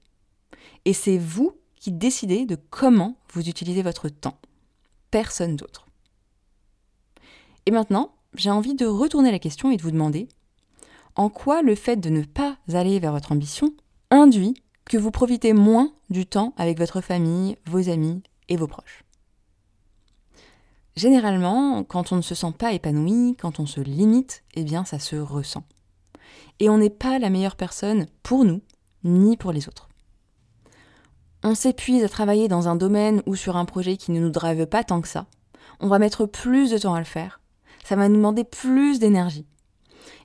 Et 0.86 0.93
c'est 0.93 1.19
vous 1.19 1.55
qui 1.75 1.91
décidez 1.91 2.45
de 2.45 2.57
comment 2.69 3.15
vous 3.31 3.48
utilisez 3.48 3.83
votre 3.83 4.09
temps. 4.09 4.39
Personne 5.12 5.55
d'autre. 5.55 5.86
Et 7.67 7.71
maintenant, 7.71 8.15
j'ai 8.33 8.50
envie 8.50 8.75
de 8.75 8.86
retourner 8.86 9.31
la 9.31 9.39
question 9.39 9.69
et 9.69 9.77
de 9.77 9.81
vous 9.83 9.91
demander 9.91 10.27
en 11.15 11.29
quoi 11.29 11.62
le 11.62 11.75
fait 11.75 11.98
de 11.98 12.09
ne 12.09 12.24
pas 12.24 12.57
aller 12.74 13.00
vers 13.00 13.12
votre 13.12 13.31
ambition 13.31 13.74
induit 14.09 14.55
que 14.89 14.98
vous 14.98 15.12
profitez 15.12 15.53
moins 15.53 15.93
du 16.10 16.25
temps 16.25 16.53
avec 16.58 16.79
votre 16.79 17.00
famille, 17.00 17.58
vos 17.65 17.89
amis 17.89 18.24
et 18.50 18.58
vos 18.58 18.67
proches. 18.67 19.05
Généralement, 20.96 21.84
quand 21.84 22.12
on 22.12 22.17
ne 22.17 22.22
se 22.22 22.36
sent 22.36 22.51
pas 22.58 22.74
épanoui, 22.74 23.38
quand 23.39 23.60
on 23.60 23.65
se 23.65 23.79
limite, 23.79 24.43
eh 24.55 24.63
bien 24.63 24.84
ça 24.84 25.00
se 25.00 25.15
ressent. 25.15 25.63
et 26.60 26.69
on 26.69 26.77
n'est 26.77 26.89
pas 26.89 27.19
la 27.19 27.29
meilleure 27.29 27.55
personne 27.55 28.08
pour 28.22 28.43
nous 28.43 28.62
ni 29.05 29.38
pour 29.38 29.53
les 29.53 29.69
autres. 29.69 29.88
On 31.41 31.55
s'épuise 31.55 32.03
à 32.03 32.10
travailler 32.10 32.50
dans 32.50 32.67
un 32.67 32.75
domaine 32.75 33.22
ou 33.25 33.36
sur 33.36 33.55
un 33.55 33.63
projet 33.63 33.96
qui 33.96 34.12
ne 34.12 34.19
nous 34.19 34.29
drive 34.29 34.65
pas 34.65 34.84
tant 34.84 35.00
que 35.00 35.08
ça. 35.08 35.27
On 35.79 35.88
va 35.88 36.00
mettre 36.00 36.25
plus 36.25 36.72
de 36.72 36.77
temps 36.77 36.96
à 36.96 37.00
le 37.00 37.05
faire. 37.05 37.39
Ça 37.86 37.96
va 37.96 38.10
nous 38.10 38.17
demander 38.17 38.43
plus 38.43 39.00
d'énergie. 39.00 39.46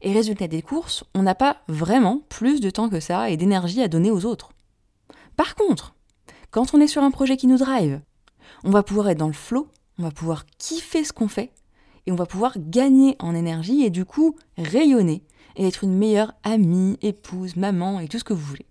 Et 0.03 0.13
résultat 0.13 0.49
des 0.49 0.61
courses, 0.61 1.05
on 1.15 1.23
n'a 1.23 1.37
pas 1.37 1.59
vraiment 1.69 2.23
plus 2.29 2.61
de 2.61 2.71
temps 2.71 2.89
que 2.89 2.99
ça 2.99 3.31
et 3.31 3.37
d'énergie 3.37 3.81
à 3.81 3.89
donner 3.89 4.11
aux 4.11 4.25
autres. 4.25 4.54
Par 5.37 5.55
contre, 5.55 5.95
quand 6.51 6.75
on 6.75 6.81
est 6.81 6.87
sur 6.87 7.03
un 7.03 7.11
projet 7.11 7.37
qui 7.37 7.47
nous 7.47 7.59
drive, 7.59 8.01
on 8.63 8.71
va 8.71 8.83
pouvoir 8.83 9.09
être 9.09 9.19
dans 9.19 9.27
le 9.27 9.33
flow, 9.33 9.69
on 9.99 10.03
va 10.03 10.11
pouvoir 10.11 10.47
kiffer 10.59 11.05
ce 11.05 11.13
qu'on 11.13 11.29
fait, 11.29 11.53
et 12.07 12.13
on 12.13 12.17
va 12.17 12.27
pouvoir 12.27 12.55
gagner 12.59 13.17
en 13.19 13.35
énergie 13.35 13.85
et 13.85 13.91
du 13.91 14.05
coup 14.05 14.37
rayonner 14.59 15.25
et 15.57 15.67
être 15.67 15.85
une 15.85 15.97
meilleure 15.97 16.35
amie, 16.43 16.99
épouse, 17.01 17.57
maman 17.57 18.01
et 18.01 18.09
tout 18.09 18.19
ce 18.19 18.25
que 18.25 18.33
vous 18.33 18.45
voulez. 18.45 18.67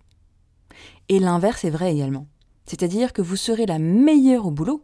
Et 1.10 1.20
l'inverse 1.20 1.64
est 1.64 1.70
vrai 1.70 1.94
également. 1.94 2.28
C'est-à-dire 2.66 3.14
que 3.14 3.22
vous 3.22 3.36
serez 3.36 3.66
la 3.66 3.80
meilleure 3.80 4.46
au 4.46 4.52
boulot 4.52 4.82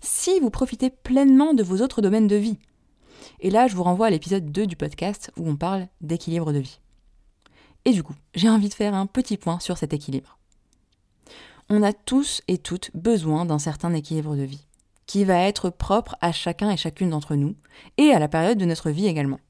si 0.00 0.38
vous 0.40 0.50
profitez 0.50 0.90
pleinement 0.90 1.54
de 1.54 1.62
vos 1.62 1.80
autres 1.82 2.02
domaines 2.02 2.28
de 2.28 2.36
vie. 2.36 2.58
Et 3.40 3.50
là, 3.50 3.66
je 3.66 3.74
vous 3.74 3.82
renvoie 3.82 4.06
à 4.06 4.10
l'épisode 4.10 4.50
2 4.52 4.66
du 4.66 4.76
podcast 4.76 5.32
où 5.36 5.48
on 5.48 5.56
parle 5.56 5.88
d'équilibre 6.00 6.52
de 6.52 6.58
vie. 6.58 6.80
Et 7.84 7.92
du 7.92 8.02
coup, 8.02 8.14
j'ai 8.34 8.48
envie 8.48 8.68
de 8.68 8.74
faire 8.74 8.94
un 8.94 9.06
petit 9.06 9.36
point 9.36 9.60
sur 9.60 9.78
cet 9.78 9.92
équilibre. 9.92 10.38
On 11.68 11.82
a 11.82 11.92
tous 11.92 12.42
et 12.46 12.58
toutes 12.58 12.90
besoin 12.94 13.44
d'un 13.44 13.58
certain 13.58 13.92
équilibre 13.92 14.36
de 14.36 14.42
vie, 14.42 14.66
qui 15.06 15.24
va 15.24 15.40
être 15.40 15.68
propre 15.68 16.16
à 16.20 16.30
chacun 16.30 16.70
et 16.70 16.76
chacune 16.76 17.10
d'entre 17.10 17.34
nous, 17.34 17.56
et 17.96 18.10
à 18.10 18.20
la 18.20 18.28
période 18.28 18.58
de 18.58 18.64
notre 18.64 18.90
vie 18.90 19.06
également. 19.06 19.40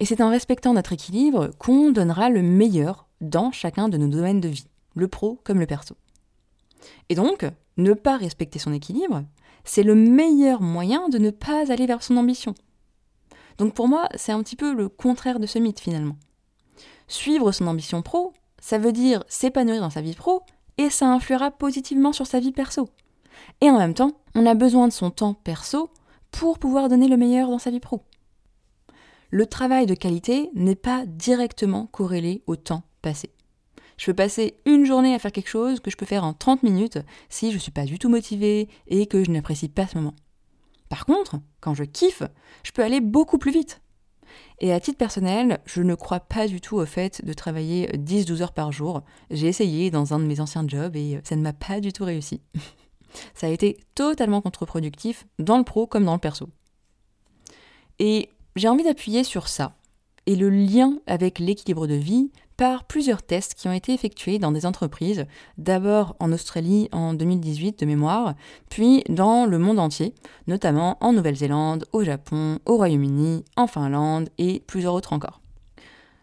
Et 0.00 0.04
c'est 0.04 0.20
en 0.20 0.30
respectant 0.30 0.74
notre 0.74 0.92
équilibre 0.92 1.50
qu'on 1.58 1.92
donnera 1.92 2.30
le 2.30 2.42
meilleur 2.42 3.06
dans 3.20 3.52
chacun 3.52 3.88
de 3.88 3.96
nos 3.96 4.08
domaines 4.08 4.40
de 4.40 4.48
vie, 4.48 4.66
le 4.96 5.06
pro 5.06 5.40
comme 5.44 5.60
le 5.60 5.66
perso. 5.66 5.96
Et 7.08 7.14
donc, 7.14 7.46
ne 7.76 7.92
pas 7.92 8.16
respecter 8.16 8.58
son 8.58 8.72
équilibre, 8.72 9.22
c'est 9.62 9.84
le 9.84 9.94
meilleur 9.94 10.60
moyen 10.60 11.08
de 11.08 11.18
ne 11.18 11.30
pas 11.30 11.70
aller 11.70 11.86
vers 11.86 12.02
son 12.02 12.16
ambition. 12.16 12.54
Donc 13.58 13.74
pour 13.74 13.86
moi, 13.86 14.08
c'est 14.16 14.32
un 14.32 14.42
petit 14.42 14.56
peu 14.56 14.74
le 14.74 14.88
contraire 14.88 15.38
de 15.38 15.46
ce 15.46 15.60
mythe 15.60 15.78
finalement. 15.78 16.16
Suivre 17.06 17.52
son 17.52 17.66
ambition 17.66 18.02
pro, 18.02 18.32
ça 18.58 18.78
veut 18.78 18.92
dire 18.92 19.22
s'épanouir 19.28 19.80
dans 19.80 19.90
sa 19.90 20.00
vie 20.00 20.14
pro, 20.14 20.42
et 20.78 20.90
ça 20.90 21.08
influera 21.08 21.50
positivement 21.50 22.12
sur 22.12 22.26
sa 22.26 22.40
vie 22.40 22.52
perso. 22.52 22.88
Et 23.60 23.70
en 23.70 23.78
même 23.78 23.94
temps, 23.94 24.12
on 24.34 24.46
a 24.46 24.54
besoin 24.54 24.88
de 24.88 24.92
son 24.92 25.10
temps 25.10 25.34
perso 25.34 25.90
pour 26.30 26.58
pouvoir 26.58 26.88
donner 26.88 27.08
le 27.08 27.16
meilleur 27.16 27.48
dans 27.48 27.58
sa 27.58 27.70
vie 27.70 27.80
pro. 27.80 28.02
Le 29.30 29.46
travail 29.46 29.86
de 29.86 29.94
qualité 29.94 30.50
n'est 30.54 30.74
pas 30.74 31.04
directement 31.06 31.86
corrélé 31.86 32.42
au 32.46 32.56
temps 32.56 32.82
passé. 33.00 33.30
Je 33.96 34.06
peux 34.06 34.14
passer 34.14 34.56
une 34.66 34.84
journée 34.84 35.14
à 35.14 35.18
faire 35.18 35.32
quelque 35.32 35.48
chose 35.48 35.80
que 35.80 35.90
je 35.90 35.96
peux 35.96 36.06
faire 36.06 36.24
en 36.24 36.32
30 36.32 36.62
minutes 36.62 36.98
si 37.28 37.50
je 37.50 37.56
ne 37.56 37.60
suis 37.60 37.70
pas 37.70 37.84
du 37.84 37.98
tout 37.98 38.08
motivée 38.08 38.68
et 38.88 39.06
que 39.06 39.24
je 39.24 39.30
n'apprécie 39.30 39.68
pas 39.68 39.86
ce 39.86 39.96
moment. 39.96 40.14
Par 40.88 41.06
contre, 41.06 41.36
quand 41.60 41.74
je 41.74 41.84
kiffe, 41.84 42.22
je 42.64 42.72
peux 42.72 42.82
aller 42.82 43.00
beaucoup 43.00 43.38
plus 43.38 43.52
vite. 43.52 43.81
Et 44.60 44.72
à 44.72 44.80
titre 44.80 44.98
personnel, 44.98 45.60
je 45.66 45.82
ne 45.82 45.94
crois 45.94 46.20
pas 46.20 46.46
du 46.46 46.60
tout 46.60 46.76
au 46.76 46.86
fait 46.86 47.24
de 47.24 47.32
travailler 47.32 47.88
10-12 47.94 48.42
heures 48.42 48.52
par 48.52 48.72
jour. 48.72 49.02
J'ai 49.30 49.48
essayé 49.48 49.90
dans 49.90 50.14
un 50.14 50.18
de 50.18 50.24
mes 50.24 50.40
anciens 50.40 50.64
jobs 50.66 50.96
et 50.96 51.20
ça 51.24 51.36
ne 51.36 51.42
m'a 51.42 51.52
pas 51.52 51.80
du 51.80 51.92
tout 51.92 52.04
réussi. 52.04 52.40
ça 53.34 53.46
a 53.46 53.50
été 53.50 53.78
totalement 53.94 54.40
contre-productif 54.40 55.26
dans 55.38 55.58
le 55.58 55.64
pro 55.64 55.86
comme 55.86 56.04
dans 56.04 56.14
le 56.14 56.20
perso. 56.20 56.48
Et 57.98 58.30
j'ai 58.56 58.68
envie 58.68 58.84
d'appuyer 58.84 59.24
sur 59.24 59.48
ça 59.48 59.76
et 60.26 60.36
le 60.36 60.50
lien 60.50 60.98
avec 61.06 61.38
l'équilibre 61.38 61.86
de 61.86 61.94
vie 61.94 62.30
par 62.62 62.84
plusieurs 62.84 63.24
tests 63.24 63.54
qui 63.54 63.66
ont 63.66 63.72
été 63.72 63.92
effectués 63.92 64.38
dans 64.38 64.52
des 64.52 64.66
entreprises, 64.66 65.26
d'abord 65.58 66.14
en 66.20 66.30
Australie 66.30 66.88
en 66.92 67.12
2018 67.12 67.80
de 67.80 67.86
mémoire, 67.86 68.34
puis 68.70 69.02
dans 69.08 69.46
le 69.46 69.58
monde 69.58 69.80
entier, 69.80 70.14
notamment 70.46 70.96
en 71.00 71.12
Nouvelle-Zélande, 71.12 71.86
au 71.92 72.04
Japon, 72.04 72.60
au 72.64 72.76
Royaume-Uni, 72.76 73.44
en 73.56 73.66
Finlande 73.66 74.28
et 74.38 74.62
plusieurs 74.64 74.94
autres 74.94 75.12
encore. 75.12 75.40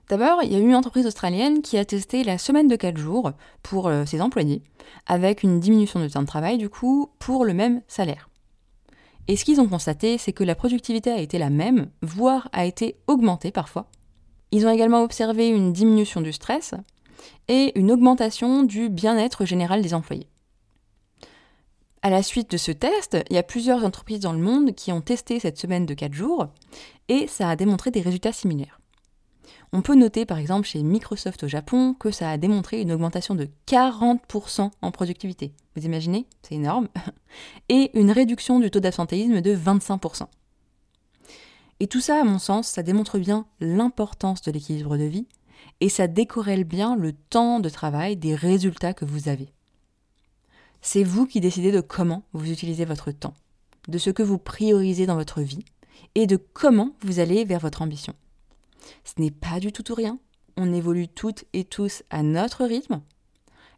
D'abord, 0.08 0.42
il 0.42 0.54
y 0.54 0.56
a 0.56 0.60
eu 0.60 0.70
une 0.70 0.76
entreprise 0.78 1.06
australienne 1.06 1.62
qui 1.62 1.78
a 1.78 1.84
testé 1.84 2.24
la 2.24 2.38
semaine 2.38 2.70
de 2.70 2.78
4 2.78 2.96
jours 2.96 3.34
pour 3.62 3.90
euh, 3.90 4.06
ses 4.06 4.22
employés, 4.22 4.64
avec 5.08 5.44
une 5.44 5.60
diminution 5.60 6.00
de 6.00 6.08
temps 6.08 6.22
de 6.22 6.26
travail 6.26 6.58
du 6.58 6.70
coup 6.70 7.10
pour 7.20 7.44
le 7.44 7.54
même 7.54 7.82
salaire. 7.90 8.30
Et 9.28 9.36
ce 9.36 9.44
qu'ils 9.44 9.60
ont 9.60 9.68
constaté, 9.68 10.18
c'est 10.18 10.32
que 10.32 10.46
la 10.46 10.56
productivité 10.56 11.12
a 11.12 11.20
été 11.20 11.38
la 11.38 11.50
même, 11.50 11.90
voire 12.02 12.48
a 12.54 12.66
été 12.66 12.96
augmentée 13.08 13.52
parfois, 13.52 13.90
ils 14.52 14.66
ont 14.66 14.72
également 14.72 15.04
observé 15.04 15.48
une 15.48 15.74
diminution 15.74 16.22
du 16.22 16.34
stress 16.34 16.74
et 17.48 17.78
une 17.78 17.92
augmentation 17.92 18.64
du 18.64 18.90
bien-être 18.90 19.46
général 19.46 19.82
des 19.82 19.94
employés. 19.94 20.28
À 22.02 22.10
la 22.10 22.24
suite 22.24 22.50
de 22.52 22.58
ce 22.58 22.72
test, 22.72 23.18
il 23.30 23.36
y 23.36 23.40
a 23.40 23.44
plusieurs 23.44 23.84
entreprises 23.84 24.22
dans 24.22 24.32
le 24.32 24.40
monde 24.40 24.74
qui 24.74 24.92
ont 24.92 25.02
testé 25.02 25.40
cette 25.40 25.58
semaine 25.58 25.86
de 25.86 25.94
4 25.94 26.14
jours 26.14 26.48
et 27.10 27.28
ça 27.28 27.50
a 27.50 27.56
démontré 27.58 27.92
des 27.92 28.02
résultats 28.02 28.32
similaires. 28.32 28.80
On 29.74 29.82
peut 29.82 29.96
noter 29.96 30.26
par 30.26 30.38
exemple 30.38 30.68
chez 30.68 30.82
Microsoft 30.82 31.44
au 31.44 31.48
Japon 31.48 31.94
que 31.94 32.10
ça 32.10 32.32
a 32.32 32.38
démontré 32.38 32.82
une 32.82 32.92
augmentation 32.92 33.36
de 33.36 33.50
40% 33.68 34.72
en 34.82 34.92
productivité. 34.92 35.54
Vous 35.76 35.86
imaginez 35.86 36.26
C'est 36.42 36.56
énorme. 36.56 36.88
Et 37.70 37.92
une 38.00 38.12
réduction 38.12 38.60
du 38.60 38.72
taux 38.72 38.80
d'absentéisme 38.80 39.42
de 39.42 39.56
25%. 39.56 40.24
Et 41.80 41.88
tout 41.88 42.02
ça, 42.02 42.20
à 42.20 42.24
mon 42.24 42.40
sens, 42.40 42.68
ça 42.68 42.84
démontre 42.84 43.20
bien 43.20 43.46
l'importance 43.60 44.42
de 44.42 44.52
l'équilibre 44.52 44.98
de 44.98 45.06
vie 45.06 45.28
et 45.80 45.90
ça 45.90 46.08
décorrèle 46.08 46.64
bien 46.64 46.96
le 46.96 47.14
temps 47.14 47.60
de 47.60 47.70
travail 47.70 48.18
des 48.18 48.36
résultats 48.36 48.94
que 48.94 49.06
vous 49.06 49.30
avez. 49.30 49.50
C'est 50.82 51.04
vous 51.04 51.26
qui 51.26 51.40
décidez 51.42 51.72
de 51.72 51.82
comment 51.82 52.24
vous 52.34 52.52
utilisez 52.52 52.86
votre 52.86 53.12
temps, 53.12 53.34
de 53.88 53.98
ce 53.98 54.10
que 54.10 54.24
vous 54.24 54.38
priorisez 54.38 55.06
dans 55.06 55.16
votre 55.16 55.42
vie 55.42 55.66
et 56.16 56.28
de 56.28 56.38
comment 56.38 56.96
vous 57.02 57.20
allez 57.20 57.46
vers 57.46 57.60
votre 57.60 57.82
ambition. 57.82 58.14
Ce 59.04 59.22
n'est 59.22 59.32
pas 59.32 59.60
du 59.60 59.72
tout 59.72 59.92
ou 59.92 59.96
rien, 59.96 60.20
on 60.58 60.74
évolue 60.74 61.08
toutes 61.08 61.46
et 61.54 61.64
tous 61.64 62.04
à 62.10 62.24
notre 62.24 62.66
rythme, 62.66 63.02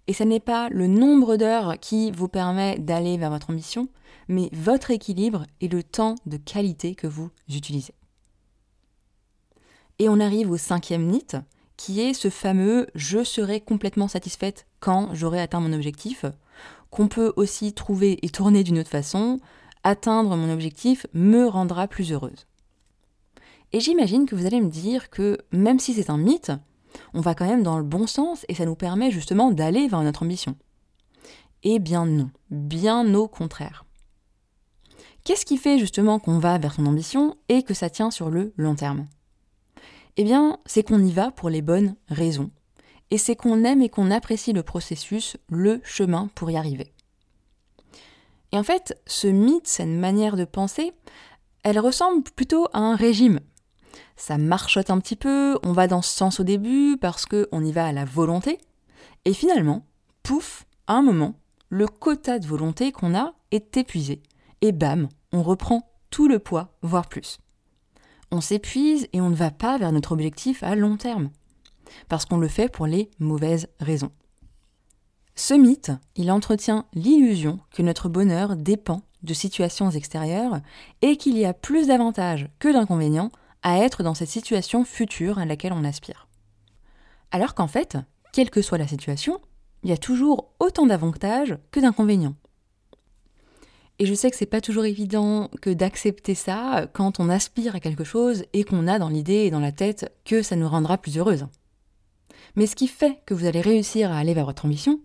et 0.07 0.13
ce 0.13 0.23
n'est 0.23 0.39
pas 0.39 0.69
le 0.69 0.87
nombre 0.87 1.37
d'heures 1.37 1.79
qui 1.79 2.11
vous 2.11 2.27
permet 2.27 2.77
d'aller 2.79 3.17
vers 3.17 3.29
votre 3.29 3.49
ambition, 3.49 3.87
mais 4.27 4.49
votre 4.53 4.91
équilibre 4.91 5.45
et 5.59 5.67
le 5.67 5.83
temps 5.83 6.15
de 6.25 6.37
qualité 6.37 6.95
que 6.95 7.07
vous 7.07 7.29
utilisez. 7.49 7.93
Et 9.99 10.09
on 10.09 10.19
arrive 10.19 10.49
au 10.49 10.57
cinquième 10.57 11.05
mythe, 11.05 11.37
qui 11.77 12.01
est 12.01 12.13
ce 12.13 12.29
fameux 12.29 12.87
je 12.95 13.23
serai 13.23 13.61
complètement 13.61 14.07
satisfaite 14.07 14.65
quand 14.79 15.13
j'aurai 15.13 15.41
atteint 15.41 15.59
mon 15.59 15.73
objectif, 15.73 16.25
qu'on 16.89 17.07
peut 17.07 17.33
aussi 17.35 17.73
trouver 17.73 18.19
et 18.21 18.29
tourner 18.29 18.63
d'une 18.63 18.79
autre 18.79 18.89
façon, 18.89 19.39
atteindre 19.83 20.35
mon 20.35 20.51
objectif 20.51 21.05
me 21.13 21.47
rendra 21.47 21.87
plus 21.87 22.11
heureuse. 22.11 22.47
Et 23.73 23.79
j'imagine 23.79 24.25
que 24.25 24.35
vous 24.35 24.45
allez 24.45 24.61
me 24.61 24.69
dire 24.69 25.09
que 25.09 25.37
même 25.51 25.79
si 25.79 25.93
c'est 25.93 26.09
un 26.09 26.17
mythe, 26.17 26.51
on 27.13 27.21
va 27.21 27.35
quand 27.35 27.47
même 27.47 27.63
dans 27.63 27.77
le 27.77 27.83
bon 27.83 28.07
sens 28.07 28.45
et 28.47 28.55
ça 28.55 28.65
nous 28.65 28.75
permet 28.75 29.11
justement 29.11 29.51
d'aller 29.51 29.87
vers 29.87 30.01
notre 30.01 30.23
ambition. 30.23 30.55
Eh 31.63 31.79
bien 31.79 32.05
non, 32.05 32.31
bien 32.49 33.13
au 33.13 33.27
contraire. 33.27 33.85
Qu'est-ce 35.23 35.45
qui 35.45 35.57
fait 35.57 35.77
justement 35.77 36.19
qu'on 36.19 36.39
va 36.39 36.57
vers 36.57 36.73
son 36.73 36.85
ambition 36.87 37.35
et 37.47 37.61
que 37.61 37.73
ça 37.73 37.89
tient 37.89 38.09
sur 38.09 38.29
le 38.29 38.53
long 38.57 38.75
terme? 38.75 39.07
Eh 40.17 40.23
bien, 40.23 40.57
c'est 40.65 40.83
qu'on 40.83 41.03
y 41.03 41.11
va 41.11 41.31
pour 41.31 41.49
les 41.49 41.61
bonnes 41.61 41.95
raisons. 42.09 42.49
Et 43.11 43.17
c'est 43.17 43.35
qu'on 43.35 43.63
aime 43.63 43.81
et 43.81 43.89
qu'on 43.89 44.09
apprécie 44.09 44.53
le 44.53 44.63
processus, 44.63 45.37
le 45.49 45.79
chemin 45.83 46.29
pour 46.33 46.49
y 46.49 46.57
arriver. 46.57 46.91
Et 48.51 48.57
en 48.57 48.63
fait, 48.63 48.99
ce 49.05 49.27
mythe, 49.27 49.67
cette 49.67 49.87
manière 49.87 50.35
de 50.35 50.45
penser, 50.45 50.91
elle 51.63 51.79
ressemble 51.79 52.23
plutôt 52.23 52.67
à 52.73 52.79
un 52.79 52.95
régime. 52.95 53.39
Ça 54.15 54.37
marchote 54.37 54.89
un 54.89 54.99
petit 54.99 55.15
peu, 55.15 55.57
on 55.63 55.73
va 55.73 55.87
dans 55.87 56.01
ce 56.01 56.15
sens 56.15 56.39
au 56.39 56.43
début 56.43 56.97
parce 56.99 57.25
qu'on 57.25 57.63
y 57.63 57.71
va 57.71 57.85
à 57.85 57.91
la 57.91 58.05
volonté. 58.05 58.59
Et 59.25 59.33
finalement, 59.33 59.85
pouf, 60.23 60.65
à 60.87 60.93
un 60.93 61.01
moment, 61.01 61.35
le 61.69 61.87
quota 61.87 62.39
de 62.39 62.47
volonté 62.47 62.91
qu'on 62.91 63.15
a 63.15 63.33
est 63.51 63.77
épuisé 63.77 64.21
et 64.61 64.71
bam, 64.71 65.09
on 65.31 65.43
reprend 65.43 65.89
tout 66.09 66.27
le 66.27 66.39
poids, 66.39 66.73
voire 66.81 67.07
plus. 67.07 67.39
On 68.31 68.41
s'épuise 68.41 69.07
et 69.13 69.21
on 69.21 69.29
ne 69.29 69.35
va 69.35 69.51
pas 69.51 69.77
vers 69.77 69.91
notre 69.91 70.11
objectif 70.11 70.63
à 70.63 70.75
long 70.75 70.97
terme, 70.97 71.31
parce 72.07 72.25
qu'on 72.25 72.37
le 72.37 72.47
fait 72.47 72.71
pour 72.71 72.85
les 72.85 73.09
mauvaises 73.19 73.67
raisons. 73.79 74.11
Ce 75.35 75.53
mythe, 75.53 75.91
il 76.15 76.31
entretient 76.31 76.85
l'illusion 76.93 77.59
que 77.71 77.81
notre 77.81 78.09
bonheur 78.09 78.55
dépend 78.55 79.01
de 79.23 79.33
situations 79.33 79.89
extérieures 79.89 80.59
et 81.01 81.17
qu'il 81.17 81.37
y 81.37 81.45
a 81.45 81.53
plus 81.53 81.87
d'avantages 81.87 82.49
que 82.59 82.71
d'inconvénients 82.71 83.31
à 83.63 83.79
être 83.79 84.03
dans 84.03 84.13
cette 84.13 84.29
situation 84.29 84.83
future 84.85 85.39
à 85.39 85.45
laquelle 85.45 85.73
on 85.73 85.83
aspire. 85.83 86.27
Alors 87.31 87.53
qu'en 87.53 87.67
fait, 87.67 87.97
quelle 88.33 88.49
que 88.49 88.61
soit 88.61 88.77
la 88.77 88.87
situation, 88.87 89.39
il 89.83 89.89
y 89.89 89.93
a 89.93 89.97
toujours 89.97 90.51
autant 90.59 90.85
d'avantages 90.85 91.57
que 91.71 91.79
d'inconvénients. 91.79 92.35
Et 93.99 94.05
je 94.05 94.13
sais 94.13 94.31
que 94.31 94.37
c'est 94.37 94.45
pas 94.45 94.61
toujours 94.61 94.85
évident 94.85 95.49
que 95.61 95.69
d'accepter 95.69 96.33
ça 96.33 96.87
quand 96.91 97.19
on 97.19 97.29
aspire 97.29 97.75
à 97.75 97.79
quelque 97.79 98.03
chose 98.03 98.45
et 98.53 98.63
qu'on 98.63 98.87
a 98.87 98.97
dans 98.97 99.09
l'idée 99.09 99.45
et 99.45 99.51
dans 99.51 99.59
la 99.59 99.71
tête 99.71 100.11
que 100.25 100.41
ça 100.41 100.55
nous 100.55 100.67
rendra 100.67 100.97
plus 100.97 101.17
heureuse. 101.17 101.45
Mais 102.55 102.65
ce 102.65 102.75
qui 102.75 102.87
fait 102.87 103.21
que 103.25 103.33
vous 103.33 103.45
allez 103.45 103.61
réussir 103.61 104.11
à 104.11 104.17
aller 104.17 104.33
vers 104.33 104.45
votre 104.45 104.65
ambition, 104.65 104.99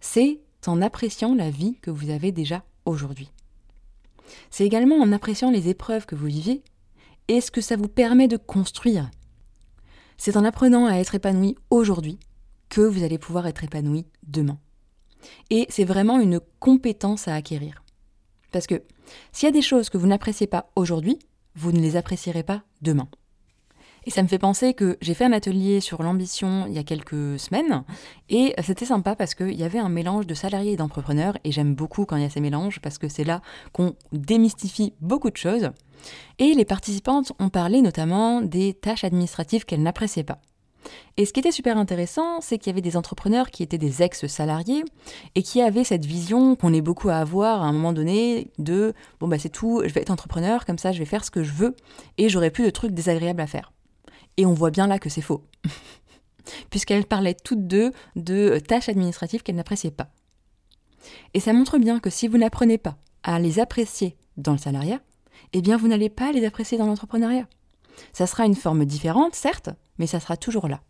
c'est 0.00 0.40
en 0.66 0.82
appréciant 0.82 1.34
la 1.34 1.50
vie 1.50 1.76
que 1.80 1.90
vous 1.90 2.10
avez 2.10 2.32
déjà 2.32 2.64
aujourd'hui. 2.86 3.30
C'est 4.50 4.64
également 4.64 4.96
en 4.96 5.12
appréciant 5.12 5.50
les 5.50 5.68
épreuves 5.68 6.06
que 6.06 6.14
vous 6.14 6.26
vivez 6.26 6.62
et 7.28 7.40
ce 7.40 7.50
que 7.50 7.60
ça 7.60 7.76
vous 7.76 7.88
permet 7.88 8.28
de 8.28 8.36
construire. 8.36 9.10
C'est 10.16 10.36
en 10.36 10.44
apprenant 10.44 10.86
à 10.86 10.94
être 10.94 11.14
épanoui 11.14 11.56
aujourd'hui 11.70 12.18
que 12.68 12.80
vous 12.80 13.02
allez 13.02 13.18
pouvoir 13.18 13.46
être 13.46 13.64
épanoui 13.64 14.06
demain. 14.26 14.58
Et 15.50 15.66
c'est 15.68 15.84
vraiment 15.84 16.20
une 16.20 16.40
compétence 16.60 17.28
à 17.28 17.34
acquérir. 17.34 17.82
Parce 18.52 18.66
que 18.66 18.82
s'il 19.32 19.46
y 19.46 19.50
a 19.50 19.52
des 19.52 19.62
choses 19.62 19.90
que 19.90 19.98
vous 19.98 20.06
n'appréciez 20.06 20.46
pas 20.46 20.70
aujourd'hui, 20.76 21.18
vous 21.54 21.72
ne 21.72 21.80
les 21.80 21.96
apprécierez 21.96 22.42
pas 22.42 22.62
demain. 22.82 23.08
Et 24.06 24.10
ça 24.10 24.22
me 24.22 24.28
fait 24.28 24.38
penser 24.38 24.72
que 24.72 24.96
j'ai 25.00 25.14
fait 25.14 25.24
un 25.24 25.32
atelier 25.32 25.80
sur 25.80 26.02
l'ambition 26.02 26.66
il 26.68 26.74
y 26.74 26.78
a 26.78 26.84
quelques 26.84 27.38
semaines, 27.40 27.82
et 28.28 28.54
c'était 28.62 28.84
sympa 28.84 29.16
parce 29.16 29.34
qu'il 29.34 29.54
y 29.54 29.64
avait 29.64 29.80
un 29.80 29.88
mélange 29.88 30.28
de 30.28 30.34
salariés 30.34 30.72
et 30.72 30.76
d'entrepreneurs, 30.76 31.36
et 31.42 31.50
j'aime 31.50 31.74
beaucoup 31.74 32.04
quand 32.04 32.16
il 32.16 32.22
y 32.22 32.26
a 32.26 32.30
ces 32.30 32.40
mélanges, 32.40 32.80
parce 32.80 32.98
que 32.98 33.08
c'est 33.08 33.24
là 33.24 33.42
qu'on 33.72 33.94
démystifie 34.12 34.94
beaucoup 35.00 35.30
de 35.30 35.36
choses. 35.36 35.70
Et 36.38 36.54
les 36.54 36.64
participantes 36.64 37.32
ont 37.40 37.48
parlé 37.48 37.82
notamment 37.82 38.42
des 38.42 38.74
tâches 38.74 39.02
administratives 39.02 39.64
qu'elles 39.64 39.82
n'appréciaient 39.82 40.22
pas. 40.22 40.40
Et 41.16 41.24
ce 41.24 41.32
qui 41.32 41.40
était 41.40 41.50
super 41.50 41.76
intéressant, 41.76 42.40
c'est 42.40 42.58
qu'il 42.58 42.70
y 42.70 42.74
avait 42.74 42.80
des 42.80 42.96
entrepreneurs 42.96 43.50
qui 43.50 43.64
étaient 43.64 43.76
des 43.76 44.02
ex-salariés 44.02 44.84
et 45.34 45.42
qui 45.42 45.60
avaient 45.60 45.82
cette 45.82 46.04
vision 46.04 46.54
qu'on 46.54 46.72
est 46.72 46.80
beaucoup 46.80 47.08
à 47.08 47.16
avoir 47.16 47.62
à 47.62 47.66
un 47.66 47.72
moment 47.72 47.92
donné 47.92 48.52
de 48.58 48.94
bon 49.18 49.26
bah 49.26 49.38
c'est 49.40 49.48
tout, 49.48 49.82
je 49.84 49.92
vais 49.92 50.02
être 50.02 50.10
entrepreneur, 50.10 50.64
comme 50.64 50.78
ça 50.78 50.92
je 50.92 51.00
vais 51.00 51.04
faire 51.04 51.24
ce 51.24 51.32
que 51.32 51.42
je 51.42 51.52
veux 51.52 51.74
et 52.18 52.28
j'aurai 52.28 52.50
plus 52.50 52.64
de 52.64 52.70
trucs 52.70 52.92
désagréables 52.92 53.40
à 53.40 53.48
faire. 53.48 53.72
Et 54.36 54.46
on 54.46 54.52
voit 54.52 54.70
bien 54.70 54.86
là 54.86 54.98
que 54.98 55.08
c'est 55.08 55.20
faux. 55.20 55.44
Puisqu'elles 56.70 57.06
parlaient 57.06 57.34
toutes 57.34 57.66
deux 57.66 57.92
de 58.14 58.58
tâches 58.58 58.88
administratives 58.88 59.42
qu'elles 59.42 59.56
n'appréciaient 59.56 59.90
pas. 59.90 60.10
Et 61.34 61.40
ça 61.40 61.52
montre 61.52 61.78
bien 61.78 62.00
que 62.00 62.10
si 62.10 62.28
vous 62.28 62.38
n'apprenez 62.38 62.78
pas 62.78 62.96
à 63.22 63.38
les 63.38 63.58
apprécier 63.58 64.16
dans 64.36 64.52
le 64.52 64.58
salariat, 64.58 65.00
eh 65.52 65.62
bien 65.62 65.76
vous 65.76 65.88
n'allez 65.88 66.10
pas 66.10 66.32
les 66.32 66.44
apprécier 66.44 66.78
dans 66.78 66.86
l'entrepreneuriat. 66.86 67.48
Ça 68.12 68.26
sera 68.26 68.44
une 68.44 68.54
forme 68.54 68.84
différente, 68.84 69.34
certes, 69.34 69.70
mais 69.98 70.06
ça 70.06 70.20
sera 70.20 70.36
toujours 70.36 70.68
là. 70.68 70.80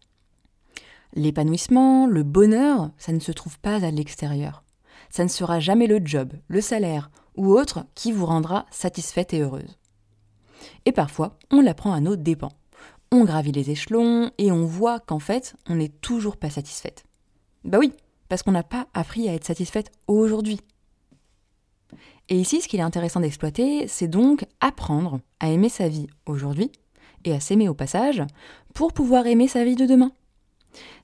L'épanouissement, 1.15 2.07
le 2.07 2.23
bonheur, 2.23 2.91
ça 2.99 3.13
ne 3.13 3.21
se 3.21 3.33
trouve 3.33 3.59
pas 3.61 3.85
à 3.85 3.91
l'extérieur. 3.91 4.65
Ça 5.09 5.23
ne 5.23 5.29
sera 5.29 5.61
jamais 5.61 5.87
le 5.87 6.01
job, 6.05 6.33
le 6.49 6.61
salaire 6.61 7.11
ou 7.37 7.53
autre 7.53 7.87
qui 7.95 8.13
vous 8.13 8.27
rendra 8.27 8.67
satisfaite 8.71 9.33
et 9.33 9.41
heureuse. 9.41 9.79
Et 10.85 10.93
parfois, 10.93 11.39
on 11.51 11.61
l'apprend 11.61 11.93
à 11.93 12.01
nos 12.01 12.17
dépens 12.17 12.53
on 13.17 13.25
gravit 13.25 13.53
les 13.53 13.71
échelons 13.71 14.31
et 14.39 14.53
on 14.53 14.65
voit 14.65 15.01
qu'en 15.01 15.19
fait, 15.19 15.55
on 15.69 15.77
n'est 15.77 15.89
toujours 15.89 16.37
pas 16.37 16.51
satisfaite. 16.51 17.05
Bah 17.65 17.79
oui, 17.79 17.93
parce 18.29 18.43
qu'on 18.43 18.53
n'a 18.53 18.63
pas 18.63 18.87
appris 18.95 19.29
à 19.29 19.35
être 19.35 19.45
satisfaite 19.45 19.91
aujourd'hui. 20.07 20.61
Et 22.29 22.39
ici, 22.39 22.61
ce 22.61 22.69
qu'il 22.69 22.81
est 22.81 22.85
intéressant 22.85 23.21
d'exploiter, 23.21 23.87
c'est 23.89 24.09
donc 24.09 24.45
apprendre 24.61 25.21
à 25.41 25.49
aimer 25.49 25.69
sa 25.69 25.89
vie 25.89 26.09
aujourd'hui 26.27 26.71
et 27.25 27.33
à 27.33 27.41
s'aimer 27.41 27.69
au 27.69 27.75
passage 27.75 28.23
pour 28.75 28.93
pouvoir 28.93 29.27
aimer 29.27 29.49
sa 29.49 29.65
vie 29.65 29.77
de 29.77 29.87
demain. 29.87 30.13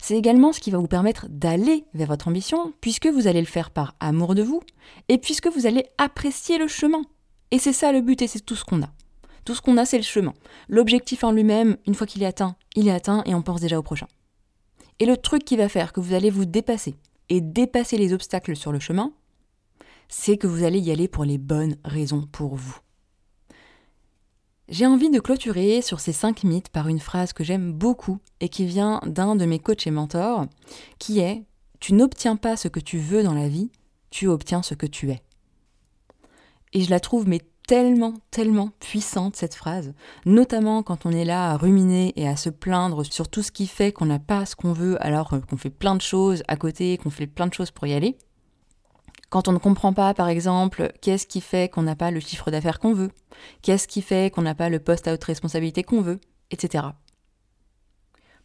C'est 0.01 0.17
également 0.17 0.53
ce 0.53 0.61
qui 0.61 0.71
va 0.71 0.79
vous 0.79 0.89
permettre 0.89 1.27
d'aller 1.31 1.85
vers 1.95 2.09
votre 2.09 2.29
ambition 2.29 2.75
puisque 2.81 3.07
vous 3.07 3.27
allez 3.27 3.41
le 3.41 3.47
faire 3.47 3.71
par 3.71 3.95
amour 4.01 4.35
de 4.35 4.43
vous 4.43 4.61
et 5.09 5.17
puisque 5.17 5.47
vous 5.47 5.67
allez 5.67 5.87
apprécier 5.97 6.59
le 6.59 6.69
chemin. 6.69 7.03
Et 7.53 7.59
c'est 7.59 7.73
ça 7.73 7.93
le 7.93 8.03
but 8.03 8.21
et 8.21 8.27
c'est 8.27 8.45
tout 8.45 8.57
ce 8.57 8.65
qu'on 8.65 8.83
a. 8.83 8.91
Tout 9.45 9.55
ce 9.55 9.61
qu'on 9.61 9.77
a, 9.77 9.85
c'est 9.85 9.97
le 9.97 10.03
chemin. 10.05 10.35
L'objectif 10.69 11.25
en 11.25 11.33
lui-même, 11.33 11.77
une 11.87 11.95
fois 11.95 12.07
qu'il 12.07 12.23
est 12.23 12.27
atteint, 12.27 12.57
il 12.77 12.89
est 12.89 12.93
atteint 12.93 13.23
et 13.27 13.35
on 13.35 13.43
pense 13.43 13.61
déjà 13.61 13.79
au 13.79 13.83
prochain. 13.83 14.07
Et 15.01 15.07
le 15.07 15.17
truc 15.17 15.45
qui 15.45 15.57
va 15.57 15.69
faire 15.69 15.93
que 15.93 16.01
vous 16.01 16.15
allez 16.15 16.31
vous 16.31 16.45
dépasser 16.45 16.95
et 17.29 17.41
dépasser 17.41 17.97
les 17.97 18.13
obstacles 18.13 18.55
sur 18.55 18.73
le 18.73 18.79
chemin, 18.79 19.13
c'est 20.09 20.37
que 20.37 20.47
vous 20.47 20.65
allez 20.65 20.79
y 20.79 20.91
aller 20.93 21.09
pour 21.09 21.25
les 21.25 21.39
bonnes 21.39 21.77
raisons 21.85 22.23
pour 22.31 22.55
vous. 22.55 22.77
J'ai 24.69 24.87
envie 24.87 25.11
de 25.11 25.21
clôturer 25.21 25.83
sur 25.83 26.01
ces 26.01 26.13
cinq 26.13 26.45
mythes 26.45 26.69
par 26.69 26.89
une 26.89 27.01
phrase 27.01 27.33
que 27.33 27.45
j'aime 27.45 27.73
beaucoup 27.73 28.19
et 28.41 28.49
qui 28.49 28.65
vient 28.65 29.01
d'un 29.07 29.35
de 29.35 29.45
mes 29.45 29.59
coachs 29.59 29.87
et 29.87 29.91
mentors, 29.91 30.47
qui 30.99 31.19
est 31.19 31.45
Tu 31.81 31.95
n'obtiens 31.95 32.37
pas 32.37 32.57
ce 32.57 32.69
que 32.69 32.81
tu 32.81 32.99
veux 32.99 33.23
dans 33.23 33.35
la 33.35 33.49
vie, 33.49 33.71
tu 34.11 34.29
obtiens 34.29 34.63
ce 34.63 34.75
que 34.75 34.87
tu 34.87 35.11
es. 35.11 35.21
Et 36.73 36.83
je 36.83 36.91
la 36.91 37.01
trouve 37.01 37.29
mais 37.29 37.41
tellement, 37.67 38.15
tellement 38.31 38.71
puissante 38.81 39.37
cette 39.37 39.55
phrase, 39.55 39.95
notamment 40.27 40.83
quand 40.83 41.07
on 41.07 41.11
est 41.11 41.25
là 41.25 41.51
à 41.51 41.57
ruminer 41.57 42.13
et 42.17 42.29
à 42.29 42.37
se 42.37 42.51
plaindre 42.51 43.05
sur 43.05 43.29
tout 43.29 43.43
ce 43.43 43.53
qui 43.53 43.67
fait 43.67 43.93
qu'on 43.93 44.07
n'a 44.07 44.19
pas 44.19 44.47
ce 44.47 44.57
qu'on 44.57 44.73
veut 44.73 45.03
alors 45.05 45.31
qu'on 45.49 45.57
fait 45.57 45.71
plein 45.71 45.95
de 45.95 46.01
choses 46.01 46.43
à 46.49 46.57
côté, 46.57 46.99
qu'on 46.99 47.11
fait 47.11 47.27
plein 47.27 47.47
de 47.47 47.55
choses 47.55 47.71
pour 47.71 47.87
y 47.87 47.95
aller. 47.95 48.17
Quand 49.31 49.49
on 49.49 49.53
ne 49.53 49.59
comprend 49.59 49.95
pas, 49.95 50.13
par 50.13 50.29
exemple, 50.29 50.93
qu'est-ce 51.01 51.27
qui 51.27 51.41
fait 51.41 51.71
qu'on 51.71 51.83
n'a 51.83 51.97
pas 51.97 52.11
le 52.11 52.21
chiffre 52.21 52.51
d'affaires 52.51 52.79
qu'on 52.79 52.93
veut, 52.93 53.11
qu'est-ce 53.63 53.89
qui 53.89 54.03
fait 54.03 54.31
qu'on 54.31 54.43
n'a 54.43 54.55
pas 54.55 54.69
le 54.69 54.79
poste 54.79 55.09
à 55.09 55.15
haute 55.15 55.25
responsabilité 55.25 55.83
qu'on 55.83 56.03
veut, 56.03 56.21
etc. 56.51 56.85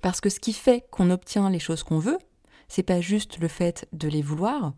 Parce 0.02 0.22
que 0.22 0.30
ce 0.30 0.40
qui 0.40 0.54
fait 0.54 0.86
qu'on 0.90 1.10
obtient 1.10 1.50
les 1.50 1.60
choses 1.60 1.84
qu'on 1.84 2.00
veut, 2.00 2.20
c'est 2.70 2.84
pas 2.84 3.02
juste 3.02 3.40
le 3.40 3.48
fait 3.48 3.88
de 3.94 4.08
les 4.08 4.22
vouloir, 4.22 4.74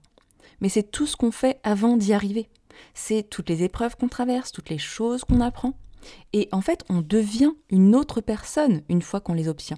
mais 0.62 0.70
c'est 0.70 0.92
tout 0.92 1.08
ce 1.08 1.16
qu'on 1.16 1.32
fait 1.32 1.60
avant 1.64 1.98
d'y 1.98 2.14
arriver 2.14 2.50
c'est 2.94 3.24
toutes 3.24 3.50
les 3.50 3.64
épreuves 3.64 3.96
qu'on 3.96 4.08
traverse, 4.08 4.52
toutes 4.52 4.70
les 4.70 4.78
choses 4.78 5.24
qu'on 5.24 5.42
apprend. 5.42 5.74
Et 6.34 6.48
en 6.52 6.62
fait, 6.62 6.84
on 6.90 7.02
devient 7.02 7.52
une 7.70 7.96
autre 7.96 8.22
personne 8.22 8.82
une 8.90 9.02
fois 9.02 9.20
qu'on 9.20 9.34
les 9.34 9.48
obtient. 9.48 9.78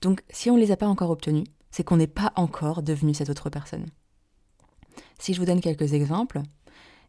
Donc, 0.00 0.22
si 0.30 0.50
on 0.50 0.54
ne 0.54 0.60
les 0.60 0.70
a 0.70 0.76
pas 0.76 0.86
encore 0.86 1.10
obtenus, 1.10 1.46
c'est 1.70 1.84
qu'on 1.84 1.96
n'est 1.96 2.06
pas 2.06 2.32
encore 2.36 2.82
devenu 2.82 3.14
cette 3.14 3.30
autre 3.30 3.50
personne. 3.50 3.86
Si 5.18 5.34
je 5.34 5.40
vous 5.40 5.46
donne 5.46 5.60
quelques 5.60 5.92
exemples, 5.92 6.42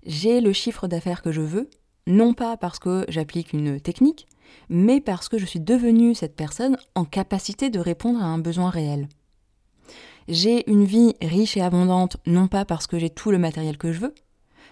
j'ai 0.06 0.42
le 0.42 0.54
chiffre 0.54 0.88
d'affaires 0.88 1.22
que 1.22 1.32
je 1.32 1.42
veux, 1.42 1.70
non 2.08 2.34
pas 2.34 2.58
parce 2.58 2.80
que 2.80 3.06
j'applique 3.08 3.54
une 3.54 3.80
technique, 3.80 4.28
mais 4.68 5.00
parce 5.00 5.30
que 5.30 5.38
je 5.38 5.46
suis 5.46 5.60
devenue 5.60 6.16
cette 6.16 6.36
personne 6.36 6.78
en 6.96 7.06
capacité 7.06 7.70
de 7.70 7.80
répondre 7.80 8.20
à 8.20 8.26
un 8.26 8.40
besoin 8.40 8.72
réel. 8.72 9.08
J'ai 10.28 10.70
une 10.70 10.86
vie 10.86 11.16
riche 11.22 11.58
et 11.58 11.62
abondante, 11.62 12.18
non 12.26 12.48
pas 12.48 12.66
parce 12.66 12.88
que 12.88 13.00
j'ai 13.00 13.10
tout 13.10 13.32
le 13.32 13.40
matériel 13.40 13.78
que 13.78 13.92
je 13.92 14.00
veux, 14.00 14.14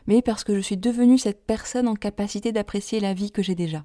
mais 0.06 0.22
parce 0.22 0.44
que 0.44 0.56
je 0.56 0.60
suis 0.60 0.78
devenue 0.78 1.18
cette 1.18 1.46
personne 1.46 1.88
en 1.88 1.96
capacité 1.96 2.52
d'apprécier 2.52 3.00
la 3.00 3.14
vie 3.14 3.32
que 3.32 3.42
j'ai 3.42 3.56
déjà. 3.56 3.84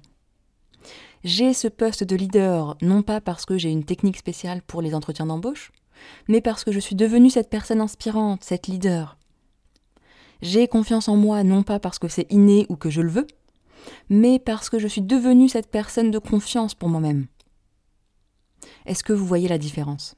J'ai 1.23 1.53
ce 1.53 1.67
poste 1.67 2.03
de 2.03 2.15
leader, 2.15 2.77
non 2.81 3.01
pas 3.01 3.21
parce 3.21 3.45
que 3.45 3.57
j'ai 3.57 3.71
une 3.71 3.85
technique 3.85 4.17
spéciale 4.17 4.61
pour 4.61 4.81
les 4.81 4.93
entretiens 4.93 5.25
d'embauche, 5.25 5.71
mais 6.27 6.41
parce 6.41 6.63
que 6.63 6.71
je 6.71 6.79
suis 6.79 6.95
devenue 6.95 7.29
cette 7.29 7.49
personne 7.49 7.81
inspirante, 7.81 8.43
cette 8.43 8.67
leader. 8.67 9.17
J'ai 10.41 10.67
confiance 10.67 11.07
en 11.07 11.15
moi, 11.15 11.43
non 11.43 11.63
pas 11.63 11.79
parce 11.79 11.99
que 11.99 12.09
c'est 12.09 12.31
inné 12.31 12.65
ou 12.67 12.75
que 12.75 12.89
je 12.89 13.01
le 13.01 13.09
veux, 13.09 13.27
mais 14.09 14.39
parce 14.39 14.69
que 14.69 14.79
je 14.79 14.87
suis 14.87 15.01
devenue 15.01 15.49
cette 15.49 15.71
personne 15.71 16.11
de 16.11 16.19
confiance 16.19 16.75
pour 16.75 16.89
moi-même. 16.89 17.27
Est-ce 18.85 19.03
que 19.03 19.13
vous 19.13 19.25
voyez 19.25 19.47
la 19.47 19.57
différence? 19.57 20.15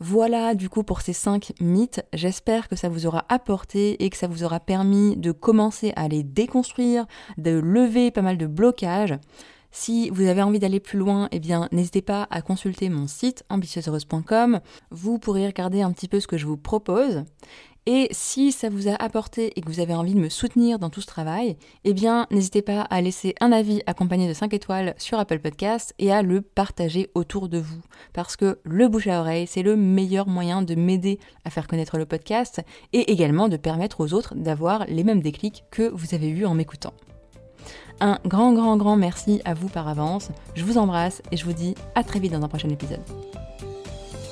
Voilà 0.00 0.54
du 0.54 0.70
coup 0.70 0.82
pour 0.82 1.02
ces 1.02 1.12
cinq 1.12 1.52
mythes. 1.60 2.02
J'espère 2.14 2.68
que 2.68 2.76
ça 2.76 2.88
vous 2.88 3.06
aura 3.06 3.26
apporté 3.28 4.02
et 4.02 4.08
que 4.08 4.16
ça 4.16 4.26
vous 4.26 4.44
aura 4.44 4.58
permis 4.58 5.16
de 5.16 5.30
commencer 5.30 5.92
à 5.94 6.08
les 6.08 6.22
déconstruire, 6.22 7.06
de 7.36 7.50
lever 7.50 8.10
pas 8.10 8.22
mal 8.22 8.38
de 8.38 8.46
blocages. 8.46 9.14
Si 9.72 10.10
vous 10.10 10.26
avez 10.26 10.42
envie 10.42 10.58
d'aller 10.58 10.80
plus 10.80 10.98
loin, 10.98 11.28
eh 11.30 11.38
bien, 11.38 11.68
n'hésitez 11.70 12.02
pas 12.02 12.26
à 12.30 12.42
consulter 12.42 12.88
mon 12.88 13.06
site 13.06 13.44
ambitieuseheureuse.com. 13.50 14.60
Vous 14.90 15.18
pourrez 15.18 15.46
regarder 15.46 15.82
un 15.82 15.92
petit 15.92 16.08
peu 16.08 16.18
ce 16.18 16.26
que 16.26 16.38
je 16.38 16.46
vous 16.46 16.56
propose. 16.56 17.24
Et 17.92 18.06
si 18.12 18.52
ça 18.52 18.68
vous 18.68 18.86
a 18.86 18.94
apporté 19.02 19.52
et 19.56 19.60
que 19.60 19.68
vous 19.68 19.80
avez 19.80 19.94
envie 19.94 20.14
de 20.14 20.20
me 20.20 20.28
soutenir 20.28 20.78
dans 20.78 20.90
tout 20.90 21.00
ce 21.00 21.08
travail, 21.08 21.56
eh 21.82 21.92
bien, 21.92 22.28
n'hésitez 22.30 22.62
pas 22.62 22.82
à 22.82 23.00
laisser 23.00 23.34
un 23.40 23.50
avis 23.50 23.82
accompagné 23.84 24.28
de 24.28 24.32
5 24.32 24.54
étoiles 24.54 24.94
sur 24.96 25.18
Apple 25.18 25.40
Podcast 25.40 25.92
et 25.98 26.12
à 26.12 26.22
le 26.22 26.40
partager 26.40 27.10
autour 27.16 27.48
de 27.48 27.58
vous. 27.58 27.82
Parce 28.12 28.36
que 28.36 28.60
le 28.62 28.86
bouche 28.86 29.08
à 29.08 29.18
oreille, 29.18 29.48
c'est 29.48 29.64
le 29.64 29.74
meilleur 29.74 30.28
moyen 30.28 30.62
de 30.62 30.76
m'aider 30.76 31.18
à 31.44 31.50
faire 31.50 31.66
connaître 31.66 31.98
le 31.98 32.06
podcast 32.06 32.60
et 32.92 33.10
également 33.10 33.48
de 33.48 33.56
permettre 33.56 34.02
aux 34.02 34.14
autres 34.14 34.36
d'avoir 34.36 34.84
les 34.86 35.02
mêmes 35.02 35.20
déclics 35.20 35.64
que 35.72 35.90
vous 35.92 36.14
avez 36.14 36.28
eu 36.28 36.46
en 36.46 36.54
m'écoutant. 36.54 36.94
Un 37.98 38.20
grand, 38.24 38.52
grand, 38.52 38.76
grand 38.76 38.94
merci 38.94 39.42
à 39.44 39.52
vous 39.52 39.68
par 39.68 39.88
avance. 39.88 40.28
Je 40.54 40.64
vous 40.64 40.78
embrasse 40.78 41.22
et 41.32 41.36
je 41.36 41.44
vous 41.44 41.54
dis 41.54 41.74
à 41.96 42.04
très 42.04 42.20
vite 42.20 42.30
dans 42.30 42.44
un 42.44 42.48
prochain 42.48 42.68
épisode. 42.68 43.02